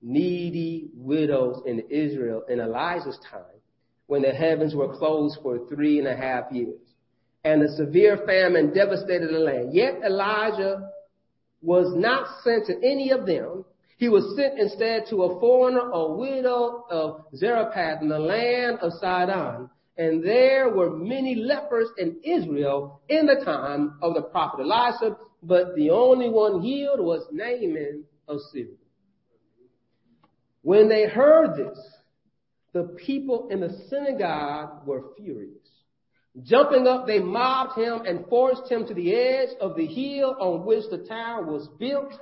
needy 0.00 0.88
widows 0.94 1.62
in 1.66 1.80
Israel 1.90 2.44
in 2.48 2.60
Elijah's 2.60 3.18
time 3.28 3.58
when 4.06 4.22
the 4.22 4.30
heavens 4.30 4.76
were 4.76 4.96
closed 4.96 5.40
for 5.42 5.66
three 5.68 5.98
and 5.98 6.06
a 6.06 6.16
half 6.16 6.52
years. 6.52 6.78
And 7.42 7.60
a 7.62 7.74
severe 7.74 8.18
famine 8.24 8.72
devastated 8.72 9.30
the 9.34 9.38
land. 9.38 9.74
Yet 9.74 10.00
Elijah 10.06 10.90
was 11.60 11.92
not 11.96 12.42
sent 12.44 12.66
to 12.66 12.76
any 12.76 13.10
of 13.10 13.26
them. 13.26 13.64
He 14.00 14.08
was 14.08 14.34
sent 14.34 14.58
instead 14.58 15.06
to 15.10 15.22
a 15.22 15.38
foreigner, 15.38 15.90
a 15.92 16.12
widow 16.12 16.84
of 16.90 17.26
Zarephath 17.36 18.02
in 18.02 18.08
the 18.08 18.18
land 18.18 18.80
of 18.80 18.92
Sidon 18.94 19.70
and 20.00 20.24
there 20.24 20.70
were 20.70 20.96
many 20.96 21.34
lepers 21.34 21.88
in 21.98 22.16
Israel 22.24 23.02
in 23.10 23.26
the 23.26 23.44
time 23.44 23.98
of 24.00 24.14
the 24.14 24.22
prophet 24.22 24.60
Elisha, 24.60 25.18
but 25.42 25.76
the 25.76 25.90
only 25.90 26.30
one 26.30 26.62
healed 26.62 27.00
was 27.00 27.22
Naaman 27.30 28.04
of 28.26 28.38
Syria. 28.50 28.78
When 30.62 30.88
they 30.88 31.06
heard 31.06 31.54
this, 31.54 31.78
the 32.72 32.96
people 33.04 33.48
in 33.50 33.60
the 33.60 33.78
synagogue 33.90 34.86
were 34.86 35.04
furious. 35.18 35.68
Jumping 36.44 36.86
up, 36.86 37.06
they 37.06 37.18
mobbed 37.18 37.76
him 37.78 38.06
and 38.06 38.26
forced 38.26 38.72
him 38.72 38.86
to 38.86 38.94
the 38.94 39.14
edge 39.14 39.50
of 39.60 39.76
the 39.76 39.86
hill 39.86 40.34
on 40.40 40.64
which 40.64 40.84
the 40.90 41.04
town 41.06 41.46
was 41.46 41.68
built. 41.78 42.14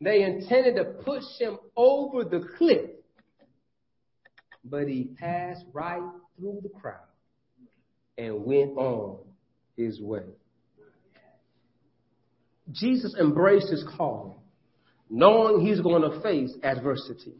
They 0.00 0.22
intended 0.22 0.76
to 0.76 0.84
push 0.84 1.24
him 1.38 1.58
over 1.76 2.24
the 2.24 2.48
cliff, 2.56 2.90
but 4.64 4.86
he 4.86 5.10
passed 5.18 5.64
right 5.72 6.02
through 6.38 6.60
the 6.62 6.68
crowd 6.68 7.00
and 8.16 8.44
went 8.44 8.76
on 8.76 9.18
his 9.76 10.00
way. 10.00 10.22
Jesus 12.70 13.16
embraced 13.18 13.70
his 13.70 13.84
calling, 13.96 14.34
knowing 15.08 15.66
he's 15.66 15.80
going 15.80 16.02
to 16.02 16.20
face 16.20 16.52
adversity, 16.62 17.34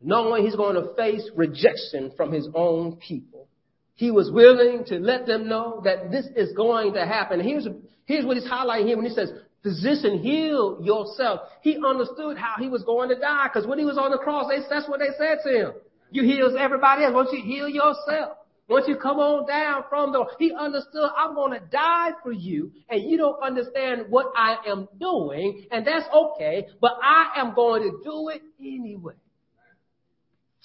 knowing 0.00 0.44
he's 0.44 0.56
going 0.56 0.76
to 0.76 0.94
face 0.94 1.28
rejection 1.34 2.12
from 2.16 2.32
his 2.32 2.48
own 2.54 2.96
people. 2.96 3.48
He 3.94 4.10
was 4.10 4.30
willing 4.30 4.84
to 4.86 4.98
let 4.98 5.26
them 5.26 5.48
know 5.48 5.82
that 5.84 6.10
this 6.10 6.26
is 6.36 6.52
going 6.56 6.94
to 6.94 7.04
happen. 7.04 7.40
Here's, 7.40 7.66
here's 8.04 8.24
what 8.24 8.36
he's 8.36 8.48
highlighting 8.48 8.86
here 8.86 8.96
when 8.96 9.06
he 9.06 9.14
says, 9.14 9.30
physician, 9.62 10.18
heal 10.18 10.78
yourself. 10.82 11.40
He 11.62 11.78
understood 11.84 12.36
how 12.36 12.54
he 12.58 12.68
was 12.68 12.82
going 12.82 13.08
to 13.10 13.18
die 13.18 13.48
because 13.52 13.66
when 13.66 13.78
he 13.78 13.84
was 13.84 13.98
on 13.98 14.10
the 14.10 14.18
cross, 14.18 14.46
they, 14.48 14.58
that's 14.68 14.88
what 14.88 15.00
they 15.00 15.10
said 15.18 15.38
to 15.44 15.50
him. 15.50 15.72
You 16.10 16.24
heal 16.24 16.56
everybody 16.58 17.04
else. 17.04 17.12
Don't 17.12 17.32
you 17.32 17.42
heal 17.42 17.68
yourself? 17.68 18.38
Once 18.68 18.86
you 18.88 18.96
come 18.96 19.18
on 19.18 19.46
down 19.46 19.84
from 19.88 20.12
the, 20.12 20.24
he 20.38 20.52
understood 20.54 21.10
I'm 21.16 21.34
going 21.34 21.58
to 21.58 21.66
die 21.66 22.10
for 22.22 22.32
you 22.32 22.72
and 22.88 23.02
you 23.02 23.18
don't 23.18 23.42
understand 23.42 24.06
what 24.08 24.32
I 24.36 24.56
am 24.66 24.88
doing 24.98 25.66
and 25.70 25.86
that's 25.86 26.06
okay, 26.14 26.68
but 26.80 26.92
I 27.02 27.32
am 27.36 27.54
going 27.54 27.82
to 27.82 28.00
do 28.04 28.28
it 28.28 28.40
anyway. 28.60 29.14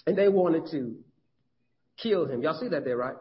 And 0.06 0.18
they 0.18 0.30
wanted 0.30 0.68
to 0.72 0.96
kill 1.98 2.28
him. 2.28 2.42
Y'all 2.42 2.58
see 2.58 2.70
that 2.70 2.86
there, 2.86 2.98
right? 2.98 3.16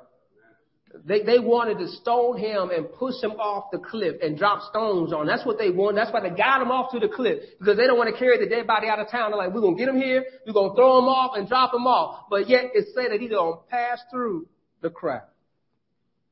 They, 1.04 1.22
they 1.22 1.38
wanted 1.38 1.78
to 1.78 1.88
stone 1.88 2.38
him 2.38 2.70
and 2.70 2.90
push 2.92 3.14
him 3.22 3.32
off 3.32 3.70
the 3.72 3.78
cliff 3.78 4.16
and 4.22 4.38
drop 4.38 4.62
stones 4.70 5.12
on. 5.12 5.26
That's 5.26 5.44
what 5.44 5.58
they 5.58 5.70
wanted. 5.70 5.98
That's 5.98 6.12
why 6.12 6.20
they 6.20 6.34
got 6.34 6.62
him 6.62 6.70
off 6.70 6.92
to 6.92 7.00
the 7.00 7.08
cliff 7.08 7.38
because 7.58 7.76
they 7.76 7.86
don't 7.86 7.98
want 7.98 8.12
to 8.12 8.18
carry 8.18 8.38
the 8.38 8.48
dead 8.48 8.66
body 8.66 8.88
out 8.88 8.98
of 8.98 9.10
town. 9.10 9.30
They're 9.30 9.38
like, 9.38 9.52
we're 9.52 9.60
going 9.60 9.76
to 9.76 9.78
get 9.78 9.88
him 9.88 10.00
here. 10.00 10.24
We're 10.46 10.52
going 10.52 10.70
to 10.70 10.76
throw 10.76 10.98
him 10.98 11.06
off 11.06 11.36
and 11.36 11.48
drop 11.48 11.74
him 11.74 11.86
off. 11.86 12.26
But 12.30 12.48
yet 12.48 12.66
it 12.74 12.86
said 12.94 13.10
that 13.10 13.20
he's 13.20 13.30
going 13.30 13.54
to 13.54 13.60
pass 13.68 13.98
through 14.10 14.46
the 14.80 14.90
crowd. 14.90 15.22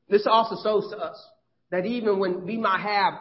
This 0.09 0.25
also 0.25 0.55
shows 0.63 0.91
to 0.91 0.97
us 0.97 1.21
that 1.71 1.85
even 1.85 2.19
when 2.19 2.45
we 2.45 2.57
might 2.57 2.81
have 2.81 3.13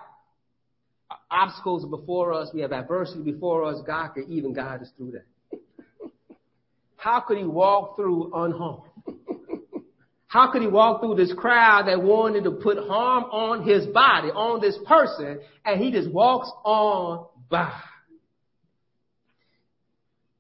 obstacles 1.30 1.84
before 1.88 2.32
us, 2.32 2.50
we 2.54 2.60
have 2.60 2.72
adversity 2.72 3.22
before 3.22 3.64
us, 3.64 3.80
God 3.86 4.08
can 4.14 4.30
even 4.30 4.52
guide 4.52 4.82
us 4.82 4.90
through 4.96 5.12
that. 5.12 5.60
How 6.96 7.20
could 7.20 7.38
he 7.38 7.44
walk 7.44 7.96
through 7.96 8.32
unharmed? 8.34 8.90
How 10.34 10.50
could 10.50 10.62
he 10.62 10.66
walk 10.68 11.00
through 11.00 11.14
this 11.14 11.32
crowd 11.32 11.86
that 11.86 12.02
wanted 12.02 12.42
to 12.42 12.50
put 12.50 12.76
harm 12.76 13.22
on 13.30 13.62
his 13.62 13.86
body, 13.86 14.30
on 14.30 14.60
this 14.60 14.76
person, 14.84 15.38
and 15.64 15.80
he 15.80 15.92
just 15.92 16.10
walks 16.10 16.50
on 16.64 17.28
by? 17.48 17.72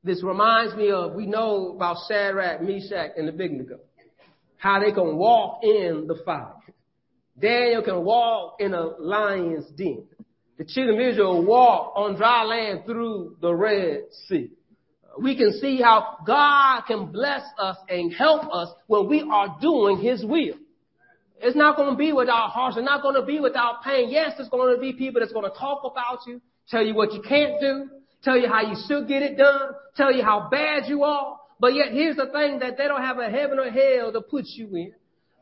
This 0.02 0.20
reminds 0.24 0.74
me 0.74 0.90
of, 0.90 1.14
we 1.14 1.26
know 1.26 1.76
about 1.76 1.98
Shadrach, 2.08 2.60
Meshach, 2.60 3.12
and 3.16 3.28
Abednego 3.28 3.78
how 4.56 4.80
they 4.80 4.90
can 4.90 5.16
walk 5.16 5.60
in 5.62 6.06
the 6.08 6.16
fire. 6.24 6.54
Daniel 7.38 7.82
can 7.82 8.02
walk 8.02 8.56
in 8.58 8.74
a 8.74 8.96
lion's 8.98 9.66
den. 9.76 10.08
The 10.58 10.64
children 10.64 11.00
of 11.00 11.06
Israel 11.06 11.44
walk 11.44 11.92
on 11.94 12.16
dry 12.16 12.42
land 12.42 12.80
through 12.84 13.36
the 13.40 13.54
Red 13.54 14.06
Sea. 14.26 14.50
We 15.20 15.36
can 15.36 15.52
see 15.60 15.80
how 15.80 16.18
God 16.26 16.82
can 16.86 17.12
bless 17.12 17.42
us 17.58 17.76
and 17.88 18.12
help 18.12 18.52
us 18.52 18.68
when 18.86 19.08
we 19.08 19.22
are 19.22 19.56
doing 19.60 19.98
His 19.98 20.24
will. 20.24 20.54
It's 21.40 21.56
not 21.56 21.76
going 21.76 21.90
to 21.90 21.96
be 21.96 22.12
without 22.12 22.50
harsh. 22.50 22.74
It's 22.76 22.84
not 22.84 23.02
going 23.02 23.16
to 23.16 23.26
be 23.26 23.40
without 23.40 23.82
pain. 23.82 24.10
Yes, 24.10 24.32
there's 24.36 24.48
going 24.48 24.74
to 24.74 24.80
be 24.80 24.92
people 24.92 25.20
that's 25.20 25.32
going 25.32 25.50
to 25.50 25.56
talk 25.56 25.82
about 25.84 26.20
you, 26.26 26.40
tell 26.68 26.82
you 26.82 26.94
what 26.94 27.12
you 27.12 27.22
can't 27.22 27.60
do, 27.60 27.88
tell 28.22 28.38
you 28.38 28.48
how 28.48 28.62
you 28.62 28.76
should 28.88 29.06
get 29.08 29.22
it 29.22 29.36
done, 29.36 29.72
tell 29.96 30.12
you 30.12 30.22
how 30.24 30.48
bad 30.50 30.84
you 30.86 31.04
are. 31.04 31.38
But 31.60 31.74
yet 31.74 31.92
here's 31.92 32.16
the 32.16 32.26
thing 32.26 32.60
that 32.60 32.76
they 32.76 32.84
don't 32.84 33.02
have 33.02 33.18
a 33.18 33.30
heaven 33.30 33.58
or 33.58 33.70
hell 33.70 34.12
to 34.12 34.20
put 34.20 34.44
you 34.46 34.74
in. 34.74 34.92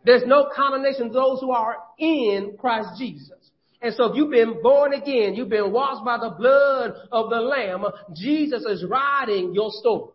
There's 0.04 0.22
no 0.26 0.50
condemnation 0.54 1.08
to 1.08 1.12
those 1.12 1.40
who 1.40 1.52
are 1.52 1.76
in 1.98 2.56
Christ 2.58 2.90
Jesus. 2.98 3.41
And 3.82 3.94
so 3.94 4.04
if 4.04 4.16
you've 4.16 4.30
been 4.30 4.62
born 4.62 4.94
again, 4.94 5.34
you've 5.34 5.48
been 5.48 5.72
washed 5.72 6.04
by 6.04 6.16
the 6.16 6.30
blood 6.30 6.92
of 7.10 7.30
the 7.30 7.40
Lamb, 7.40 7.84
Jesus 8.14 8.64
is 8.64 8.84
writing 8.88 9.52
your 9.54 9.70
story. 9.72 10.12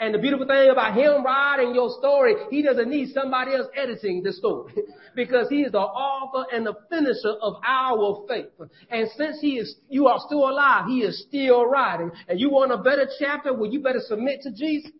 And 0.00 0.14
the 0.14 0.18
beautiful 0.18 0.46
thing 0.46 0.70
about 0.70 0.94
him 0.94 1.22
writing 1.22 1.74
your 1.74 1.90
story, 1.98 2.34
he 2.50 2.62
doesn't 2.62 2.88
need 2.88 3.12
somebody 3.12 3.54
else 3.54 3.66
editing 3.76 4.22
the 4.22 4.32
story 4.32 4.72
because 5.14 5.48
he 5.50 5.60
is 5.60 5.72
the 5.72 5.78
author 5.78 6.46
and 6.52 6.66
the 6.66 6.74
finisher 6.88 7.38
of 7.40 7.56
our 7.64 8.24
faith. 8.26 8.46
And 8.90 9.08
since 9.16 9.40
he 9.40 9.58
is, 9.58 9.76
you 9.90 10.08
are 10.08 10.18
still 10.26 10.48
alive, 10.48 10.86
he 10.88 11.02
is 11.02 11.22
still 11.28 11.66
writing. 11.66 12.10
And 12.28 12.40
you 12.40 12.50
want 12.50 12.72
a 12.72 12.78
better 12.78 13.06
chapter? 13.18 13.52
Well, 13.52 13.70
you 13.70 13.82
better 13.82 14.00
submit 14.00 14.40
to 14.42 14.50
Jesus 14.50 14.90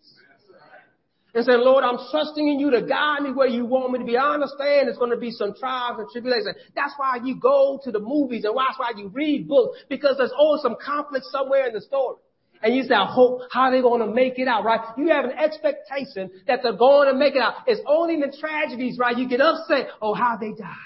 and 1.34 1.44
say, 1.44 1.52
Lord, 1.56 1.84
I'm 1.84 1.98
trusting 2.10 2.46
in 2.46 2.58
you 2.58 2.70
to 2.72 2.82
guide 2.82 3.22
me 3.22 3.32
where 3.32 3.48
you 3.48 3.64
want 3.64 3.92
me 3.92 3.98
to 4.00 4.04
be. 4.04 4.16
I 4.16 4.34
understand 4.34 4.88
there's 4.88 4.98
going 4.98 5.12
to 5.12 5.16
be 5.16 5.30
some 5.30 5.54
trials 5.54 5.98
and 5.98 6.08
tribulations. 6.10 6.56
That's 6.74 6.92
why 6.96 7.18
you 7.22 7.36
go 7.36 7.80
to 7.84 7.90
the 7.90 8.00
movies 8.00 8.44
and 8.44 8.56
that's 8.56 8.78
why 8.78 8.92
you 8.96 9.08
read 9.08 9.48
books 9.48 9.78
because 9.88 10.16
there's 10.18 10.32
always 10.36 10.62
some 10.62 10.76
conflict 10.84 11.26
somewhere 11.26 11.68
in 11.68 11.74
the 11.74 11.80
story. 11.80 12.16
And 12.62 12.74
you 12.74 12.82
say, 12.82 12.94
I 12.94 13.06
hope, 13.06 13.42
how 13.50 13.70
they're 13.70 13.80
they 13.80 13.82
going 13.82 14.00
to 14.00 14.12
make 14.12 14.38
it 14.38 14.46
out, 14.46 14.64
right? 14.64 14.80
You 14.98 15.08
have 15.08 15.24
an 15.24 15.32
expectation 15.32 16.30
that 16.46 16.60
they're 16.62 16.76
going 16.76 17.08
to 17.08 17.18
make 17.18 17.34
it 17.34 17.40
out. 17.40 17.54
It's 17.66 17.80
only 17.86 18.14
in 18.14 18.20
the 18.20 18.36
tragedies, 18.38 18.98
right? 18.98 19.16
You 19.16 19.28
get 19.28 19.40
upset, 19.40 19.88
oh, 20.02 20.14
how 20.14 20.36
they 20.40 20.52
died. 20.52 20.76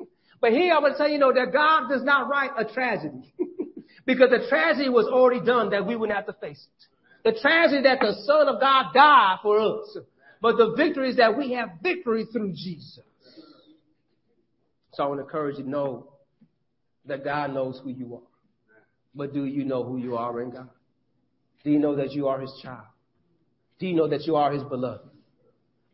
But 0.40 0.52
here 0.52 0.72
I 0.72 0.78
want 0.78 0.94
to 0.94 0.98
tell 0.98 1.08
you, 1.08 1.14
you 1.14 1.18
know, 1.18 1.32
that 1.32 1.52
God 1.52 1.88
does 1.88 2.04
not 2.04 2.28
write 2.28 2.50
a 2.56 2.64
tragedy. 2.64 3.34
because 4.08 4.30
the 4.30 4.46
tragedy 4.48 4.88
was 4.88 5.06
already 5.06 5.44
done 5.44 5.70
that 5.70 5.86
we 5.86 5.94
wouldn't 5.94 6.16
have 6.16 6.26
to 6.26 6.32
face 6.32 6.66
it. 6.66 6.86
The 7.24 7.38
tragedy 7.40 7.82
that 7.82 8.00
the 8.00 8.14
Son 8.24 8.48
of 8.48 8.60
God 8.60 8.92
died 8.94 9.38
for 9.42 9.60
us. 9.60 9.96
But 10.40 10.56
the 10.56 10.74
victory 10.76 11.10
is 11.10 11.16
that 11.16 11.36
we 11.36 11.52
have 11.52 11.70
victory 11.82 12.26
through 12.32 12.52
Jesus. 12.52 13.00
So 14.94 15.04
I 15.04 15.06
want 15.06 15.20
to 15.20 15.24
encourage 15.24 15.58
you 15.58 15.64
to 15.64 15.70
know 15.70 16.12
that 17.06 17.24
God 17.24 17.52
knows 17.54 17.80
who 17.82 17.90
you 17.90 18.14
are. 18.14 18.20
But 19.14 19.34
do 19.34 19.44
you 19.44 19.64
know 19.64 19.82
who 19.84 19.96
you 19.96 20.16
are 20.16 20.40
in 20.40 20.50
God? 20.50 20.68
Do 21.64 21.70
you 21.70 21.78
know 21.78 21.96
that 21.96 22.12
you 22.12 22.28
are 22.28 22.40
His 22.40 22.52
child? 22.62 22.86
Do 23.78 23.86
you 23.86 23.94
know 23.94 24.08
that 24.08 24.26
you 24.26 24.36
are 24.36 24.52
His 24.52 24.62
beloved? 24.62 25.08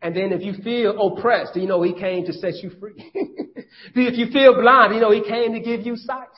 And 0.03 0.15
then 0.15 0.33
if 0.33 0.43
you 0.43 0.63
feel 0.63 1.01
oppressed, 1.01 1.55
do 1.55 1.61
you 1.61 1.67
know 1.67 1.83
He 1.83 1.95
came 1.95 2.27
to 2.27 2.33
set 2.33 2.57
you 2.63 2.71
free? 2.79 2.95
if 3.95 4.19
you 4.19 4.27
feel 4.31 4.61
blind, 4.61 4.91
do 4.91 4.97
you 4.97 5.01
know 5.01 5.13
He 5.13 5.23
came 5.23 5.53
to 5.53 5.61
give 5.61 5.87
you 5.87 5.97
sight? 5.97 6.29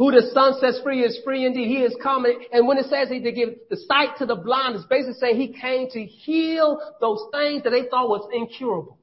Who 0.00 0.10
the 0.10 0.30
Son 0.32 0.58
sets 0.58 0.80
free 0.82 1.04
is 1.04 1.20
free 1.22 1.44
indeed. 1.44 1.68
He 1.68 1.82
is 1.82 1.94
coming. 2.02 2.46
And 2.54 2.66
when 2.66 2.78
it 2.78 2.86
says 2.86 3.10
he 3.10 3.20
to 3.20 3.32
give 3.32 3.50
the 3.68 3.76
sight 3.76 4.16
to 4.16 4.24
the 4.24 4.34
blind, 4.34 4.76
it's 4.76 4.86
basically 4.86 5.12
saying 5.20 5.36
he 5.36 5.48
came 5.60 5.90
to 5.90 6.06
heal 6.06 6.80
those 7.02 7.22
things 7.30 7.64
that 7.64 7.70
they 7.70 7.82
thought 7.86 8.08
was 8.08 8.26
incurable. 8.32 8.96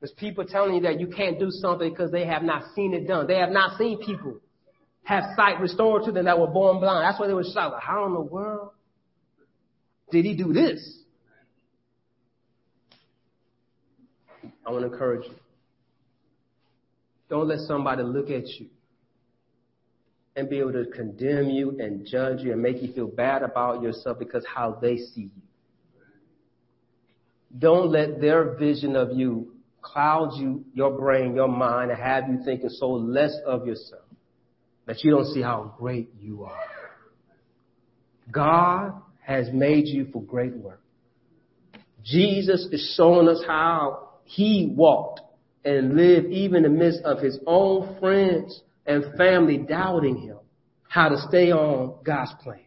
There's 0.00 0.12
people 0.12 0.46
telling 0.46 0.76
you 0.76 0.80
that 0.84 0.98
you 0.98 1.08
can't 1.08 1.38
do 1.38 1.50
something 1.50 1.90
because 1.90 2.10
they 2.10 2.24
have 2.24 2.42
not 2.42 2.62
seen 2.74 2.94
it 2.94 3.06
done. 3.06 3.26
They 3.26 3.36
have 3.36 3.50
not 3.50 3.76
seen 3.76 4.02
people 4.02 4.40
have 5.02 5.24
sight 5.36 5.60
restored 5.60 6.04
to 6.04 6.12
them 6.12 6.24
that 6.24 6.38
were 6.38 6.46
born 6.46 6.80
blind. 6.80 7.04
That's 7.04 7.20
why 7.20 7.26
they 7.26 7.34
were 7.34 7.44
shouting, 7.44 7.78
how 7.78 8.06
in 8.06 8.14
the 8.14 8.22
world 8.22 8.70
did 10.10 10.24
he 10.24 10.34
do 10.34 10.54
this? 10.54 10.96
I 14.66 14.70
want 14.70 14.86
to 14.86 14.90
encourage 14.90 15.26
you. 15.26 15.34
Don't 17.28 17.48
let 17.48 17.58
somebody 17.68 18.02
look 18.02 18.30
at 18.30 18.46
you 18.58 18.70
and 20.36 20.48
be 20.48 20.58
able 20.58 20.72
to 20.72 20.86
condemn 20.86 21.50
you 21.50 21.76
and 21.80 22.06
judge 22.06 22.40
you 22.40 22.52
and 22.52 22.62
make 22.62 22.80
you 22.80 22.92
feel 22.92 23.08
bad 23.08 23.42
about 23.42 23.82
yourself 23.82 24.18
because 24.18 24.44
how 24.52 24.78
they 24.80 24.96
see 24.96 25.30
you. 25.34 25.42
Don't 27.58 27.90
let 27.90 28.20
their 28.20 28.54
vision 28.56 28.94
of 28.94 29.10
you 29.12 29.52
cloud 29.82 30.38
you, 30.38 30.64
your 30.74 30.96
brain, 30.96 31.34
your 31.34 31.48
mind, 31.48 31.90
and 31.90 32.00
have 32.00 32.28
you 32.28 32.38
thinking 32.44 32.68
so 32.70 32.90
less 32.90 33.34
of 33.46 33.66
yourself 33.66 34.04
that 34.86 35.02
you 35.02 35.10
don't 35.10 35.26
see 35.32 35.42
how 35.42 35.74
great 35.78 36.10
you 36.20 36.44
are. 36.44 36.64
God 38.30 38.92
has 39.20 39.48
made 39.52 39.86
you 39.86 40.08
for 40.12 40.22
great 40.22 40.54
work. 40.54 40.80
Jesus 42.04 42.68
is 42.70 42.94
showing 42.96 43.28
us 43.28 43.42
how 43.46 44.10
he 44.24 44.72
walked 44.74 45.20
and 45.64 45.96
lived 45.96 46.26
even 46.26 46.64
in 46.64 46.72
the 46.72 46.78
midst 46.78 47.02
of 47.02 47.18
his 47.18 47.38
own 47.46 47.98
friends 48.00 48.62
and 48.90 49.16
family 49.16 49.58
doubting 49.58 50.16
him 50.16 50.38
how 50.88 51.08
to 51.08 51.18
stay 51.28 51.52
on 51.52 51.98
God's 52.04 52.32
plan. 52.42 52.60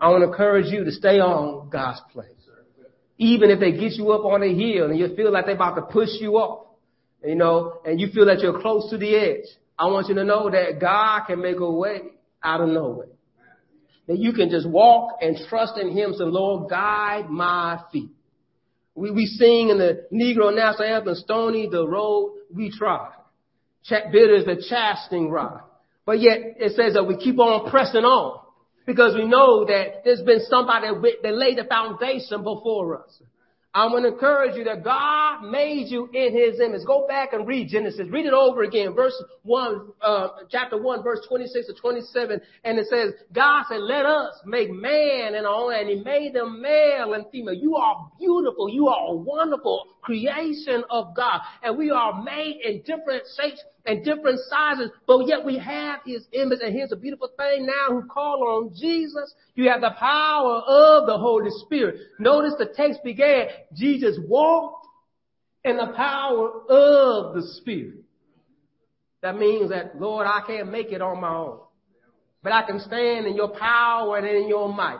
I 0.00 0.08
want 0.08 0.22
to 0.22 0.28
encourage 0.28 0.66
you 0.66 0.84
to 0.84 0.90
stay 0.90 1.20
on 1.20 1.70
God's 1.70 2.00
plan. 2.12 2.26
Even 3.18 3.50
if 3.50 3.60
they 3.60 3.70
get 3.70 3.92
you 3.92 4.10
up 4.10 4.24
on 4.24 4.42
a 4.42 4.52
hill 4.52 4.90
and 4.90 4.98
you 4.98 5.14
feel 5.14 5.32
like 5.32 5.46
they're 5.46 5.54
about 5.54 5.76
to 5.76 5.82
push 5.82 6.08
you 6.20 6.32
off, 6.32 6.66
you 7.24 7.36
know, 7.36 7.80
and 7.84 8.00
you 8.00 8.08
feel 8.08 8.26
that 8.26 8.40
you're 8.40 8.60
close 8.60 8.90
to 8.90 8.98
the 8.98 9.14
edge, 9.14 9.44
I 9.78 9.86
want 9.86 10.08
you 10.08 10.16
to 10.16 10.24
know 10.24 10.50
that 10.50 10.80
God 10.80 11.26
can 11.26 11.40
make 11.40 11.58
a 11.58 11.70
way 11.70 12.00
out 12.42 12.60
of 12.60 12.68
no 12.70 12.88
way. 12.88 13.06
That 14.08 14.18
you 14.18 14.32
can 14.32 14.50
just 14.50 14.68
walk 14.68 15.18
and 15.20 15.36
trust 15.48 15.78
in 15.78 15.96
Him. 15.96 16.14
So 16.16 16.24
Lord, 16.24 16.68
guide 16.68 17.30
my 17.30 17.80
feet. 17.92 18.10
We, 18.96 19.12
we 19.12 19.26
sing 19.26 19.68
in 19.68 19.78
the 19.78 20.06
Negro 20.12 20.54
national 20.54 20.88
anthem, 20.88 21.14
Stony 21.14 21.68
the 21.70 21.86
road 21.86 22.34
we 22.52 22.72
trod. 22.76 23.12
Bitter 23.88 24.34
is 24.34 24.44
the 24.44 24.64
chastening 24.68 25.30
rod. 25.30 25.62
But 26.04 26.20
yet 26.20 26.38
it 26.58 26.74
says 26.76 26.94
that 26.94 27.04
we 27.04 27.16
keep 27.16 27.38
on 27.38 27.70
pressing 27.70 28.04
on 28.04 28.40
because 28.86 29.14
we 29.14 29.24
know 29.26 29.64
that 29.64 30.02
there's 30.04 30.22
been 30.22 30.40
somebody 30.48 30.88
that 31.22 31.34
laid 31.34 31.58
the 31.58 31.64
foundation 31.64 32.42
before 32.42 33.02
us. 33.02 33.22
I'm 33.74 33.90
going 33.90 34.02
to 34.02 34.10
encourage 34.10 34.54
you 34.54 34.64
that 34.64 34.84
God 34.84 35.44
made 35.50 35.86
you 35.88 36.10
in 36.12 36.36
His 36.36 36.60
image. 36.60 36.82
Go 36.86 37.06
back 37.08 37.32
and 37.32 37.46
read 37.48 37.70
Genesis. 37.70 38.06
Read 38.10 38.26
it 38.26 38.34
over 38.34 38.64
again. 38.64 38.94
Verse 38.94 39.14
1, 39.44 39.92
uh, 40.02 40.28
chapter 40.50 40.80
1, 40.80 41.02
verse 41.02 41.20
26 41.26 41.68
to 41.68 41.74
27. 41.74 42.40
And 42.64 42.78
it 42.78 42.86
says, 42.90 43.14
God 43.32 43.64
said, 43.70 43.80
let 43.80 44.04
us 44.04 44.34
make 44.44 44.70
man 44.70 45.34
our 45.34 45.46
own, 45.46 45.72
and 45.72 45.88
He 45.88 46.04
made 46.04 46.34
them 46.34 46.60
male 46.60 47.14
and 47.14 47.24
female. 47.32 47.54
You 47.54 47.76
are 47.76 48.10
beautiful. 48.18 48.68
You 48.68 48.88
are 48.88 49.12
a 49.12 49.16
wonderful 49.16 49.86
creation 50.02 50.84
of 50.90 51.16
God. 51.16 51.40
And 51.62 51.78
we 51.78 51.90
are 51.90 52.22
made 52.22 52.60
in 52.62 52.80
different 52.80 53.22
shapes 53.40 53.64
and 53.84 54.04
different 54.04 54.38
sizes, 54.48 54.90
but 55.06 55.26
yet 55.26 55.44
we 55.44 55.58
have 55.58 56.00
his 56.06 56.24
image. 56.32 56.60
And 56.62 56.74
here's 56.74 56.92
a 56.92 56.96
beautiful 56.96 57.28
thing 57.36 57.66
now 57.66 57.94
who 57.94 58.06
call 58.06 58.42
on 58.42 58.74
Jesus. 58.78 59.34
You 59.54 59.68
have 59.70 59.80
the 59.80 59.94
power 59.98 60.56
of 60.56 61.06
the 61.06 61.18
Holy 61.18 61.50
Spirit. 61.64 61.96
Notice 62.18 62.54
the 62.58 62.72
text 62.74 63.00
began, 63.04 63.46
Jesus 63.74 64.18
walked 64.28 64.86
in 65.64 65.76
the 65.76 65.92
power 65.96 66.48
of 66.68 67.34
the 67.34 67.42
Spirit. 67.58 68.04
That 69.22 69.36
means 69.36 69.70
that, 69.70 70.00
Lord, 70.00 70.26
I 70.26 70.42
can't 70.46 70.70
make 70.70 70.90
it 70.90 71.00
on 71.00 71.20
my 71.20 71.34
own. 71.34 71.60
But 72.42 72.52
I 72.52 72.66
can 72.66 72.80
stand 72.80 73.26
in 73.26 73.36
your 73.36 73.56
power 73.56 74.16
and 74.18 74.26
in 74.26 74.48
your 74.48 74.72
might. 74.72 74.98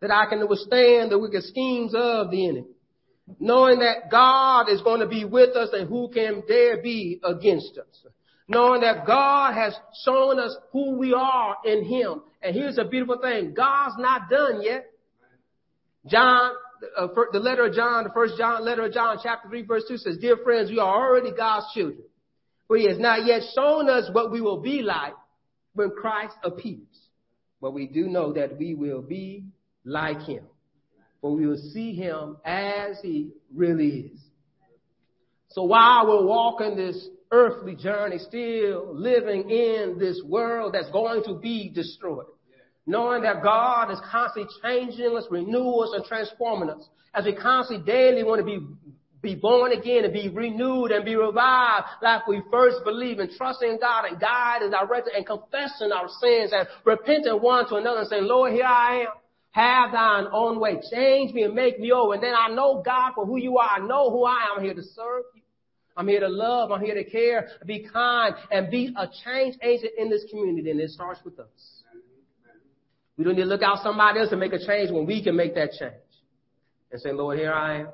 That 0.00 0.12
I 0.12 0.26
can 0.28 0.46
withstand 0.48 1.10
the 1.10 1.18
wicked 1.18 1.42
schemes 1.44 1.92
of 1.94 2.30
the 2.30 2.48
enemy. 2.48 2.66
Knowing 3.40 3.78
that 3.78 4.10
God 4.10 4.68
is 4.68 4.80
going 4.82 5.00
to 5.00 5.08
be 5.08 5.24
with 5.24 5.56
us 5.56 5.70
and 5.72 5.88
who 5.88 6.08
can 6.08 6.42
dare 6.46 6.82
be 6.82 7.20
against 7.24 7.78
us 7.78 8.06
knowing 8.48 8.82
that 8.82 9.06
God 9.06 9.54
has 9.54 9.74
shown 10.04 10.38
us 10.38 10.56
who 10.72 10.96
we 10.96 11.14
are 11.14 11.56
in 11.64 11.84
Him. 11.84 12.22
And 12.42 12.54
here's 12.54 12.78
a 12.78 12.84
beautiful 12.84 13.18
thing. 13.20 13.54
God's 13.54 13.96
not 13.98 14.28
done 14.28 14.62
yet. 14.62 14.90
John, 16.06 16.52
uh, 16.98 17.08
the 17.32 17.38
letter 17.38 17.66
of 17.66 17.74
John, 17.74 18.04
the 18.04 18.10
first 18.10 18.34
John, 18.36 18.64
letter 18.64 18.84
of 18.84 18.92
John, 18.92 19.18
chapter 19.22 19.48
3, 19.48 19.62
verse 19.62 19.84
2 19.88 19.96
says, 19.96 20.18
Dear 20.18 20.36
friends, 20.44 20.70
we 20.70 20.78
are 20.78 21.08
already 21.08 21.32
God's 21.32 21.66
children. 21.72 22.04
But 22.68 22.80
He 22.80 22.88
has 22.88 22.98
not 22.98 23.24
yet 23.24 23.42
shown 23.54 23.88
us 23.88 24.10
what 24.12 24.30
we 24.30 24.40
will 24.40 24.60
be 24.60 24.82
like 24.82 25.14
when 25.72 25.90
Christ 25.90 26.36
appears. 26.42 26.80
But 27.62 27.72
we 27.72 27.86
do 27.86 28.08
know 28.08 28.34
that 28.34 28.58
we 28.58 28.74
will 28.74 29.00
be 29.00 29.46
like 29.84 30.20
Him. 30.22 30.44
For 31.22 31.34
we 31.34 31.46
will 31.46 31.56
see 31.72 31.94
Him 31.94 32.36
as 32.44 32.98
He 33.00 33.30
really 33.54 34.10
is. 34.12 34.20
So 35.48 35.62
while 35.62 36.06
we're 36.06 36.26
walking 36.26 36.76
this 36.76 37.08
earthly 37.34 37.74
journey, 37.74 38.18
still 38.18 38.94
living 38.94 39.50
in 39.50 39.98
this 39.98 40.22
world 40.24 40.74
that's 40.74 40.90
going 40.90 41.24
to 41.24 41.34
be 41.34 41.68
destroyed. 41.68 42.26
Knowing 42.86 43.22
that 43.22 43.42
God 43.42 43.90
is 43.90 43.98
constantly 44.10 44.52
changing 44.62 45.16
us, 45.16 45.24
renewing 45.30 45.88
us, 45.88 45.92
and 45.94 46.04
transforming 46.04 46.70
us. 46.70 46.86
As 47.12 47.24
we 47.24 47.34
constantly 47.34 47.84
daily 47.84 48.22
want 48.22 48.40
to 48.40 48.44
be, 48.44 48.58
be 49.20 49.34
born 49.34 49.72
again 49.72 50.04
and 50.04 50.12
be 50.12 50.28
renewed 50.28 50.92
and 50.92 51.04
be 51.04 51.16
revived 51.16 51.86
like 52.02 52.26
we 52.28 52.42
first 52.52 52.84
believe 52.84 53.18
and 53.18 53.30
trusting 53.36 53.78
God 53.80 54.04
and 54.04 54.20
guide 54.20 54.62
and 54.62 54.70
direct 54.70 55.08
and 55.14 55.26
confessing 55.26 55.90
our 55.92 56.08
sins 56.20 56.52
and 56.52 56.68
repenting 56.84 57.40
one 57.40 57.66
to 57.68 57.76
another 57.76 58.00
and 58.00 58.08
saying, 58.08 58.24
Lord, 58.24 58.52
here 58.52 58.64
I 58.64 59.00
am. 59.00 59.06
Have 59.52 59.92
thine 59.92 60.26
own 60.32 60.60
way. 60.60 60.78
Change 60.92 61.32
me 61.32 61.44
and 61.44 61.54
make 61.54 61.78
me 61.78 61.92
over. 61.92 62.14
And 62.14 62.22
then 62.22 62.34
I 62.36 62.48
know 62.48 62.82
God 62.84 63.12
for 63.14 63.24
who 63.24 63.38
you 63.38 63.56
are. 63.58 63.80
I 63.80 63.86
know 63.86 64.10
who 64.10 64.24
I 64.24 64.48
am. 64.54 64.62
Here 64.62 64.74
to 64.74 64.82
serve. 64.82 65.22
I'm 65.96 66.08
here 66.08 66.20
to 66.20 66.28
love. 66.28 66.72
I'm 66.72 66.80
here 66.80 66.94
to 66.94 67.04
care, 67.04 67.48
be 67.66 67.86
kind, 67.92 68.34
and 68.50 68.70
be 68.70 68.94
a 68.96 69.06
change 69.24 69.56
agent 69.62 69.92
in 69.96 70.10
this 70.10 70.24
community. 70.30 70.70
And 70.70 70.80
it 70.80 70.90
starts 70.90 71.20
with 71.24 71.38
us. 71.38 71.82
We 73.16 73.24
don't 73.24 73.36
need 73.36 73.42
to 73.42 73.48
look 73.48 73.62
out 73.62 73.78
somebody 73.82 74.18
else 74.18 74.30
to 74.30 74.36
make 74.36 74.52
a 74.52 74.58
change 74.58 74.90
when 74.90 75.06
we 75.06 75.22
can 75.22 75.36
make 75.36 75.54
that 75.54 75.70
change. 75.78 75.94
And 76.90 77.00
say, 77.00 77.12
Lord, 77.12 77.38
here 77.38 77.52
I 77.52 77.80
am. 77.80 77.88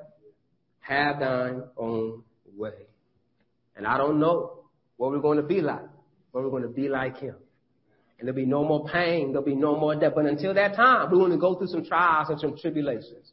Have 0.79 1.19
thine 1.19 1.63
own 1.77 2.23
way. 2.57 2.73
And 3.75 3.85
I 3.85 3.97
don't 3.97 4.19
know 4.19 4.63
what 4.97 5.11
we're 5.11 5.19
going 5.19 5.37
to 5.37 5.43
be 5.43 5.61
like, 5.61 5.85
but 6.33 6.43
we're 6.43 6.49
going 6.49 6.63
to 6.63 6.69
be 6.69 6.89
like 6.89 7.17
him. 7.17 7.35
And 8.17 8.27
there'll 8.27 8.35
be 8.35 8.45
no 8.45 8.63
more 8.63 8.87
pain. 8.87 9.31
There'll 9.31 9.45
be 9.45 9.55
no 9.55 9.79
more 9.79 9.95
death. 9.95 10.13
But 10.15 10.25
until 10.25 10.53
that 10.55 10.75
time, 10.75 11.11
we're 11.11 11.17
going 11.17 11.31
to 11.31 11.37
go 11.37 11.55
through 11.55 11.67
some 11.67 11.85
trials 11.85 12.29
and 12.29 12.39
some 12.39 12.57
tribulations. 12.57 13.31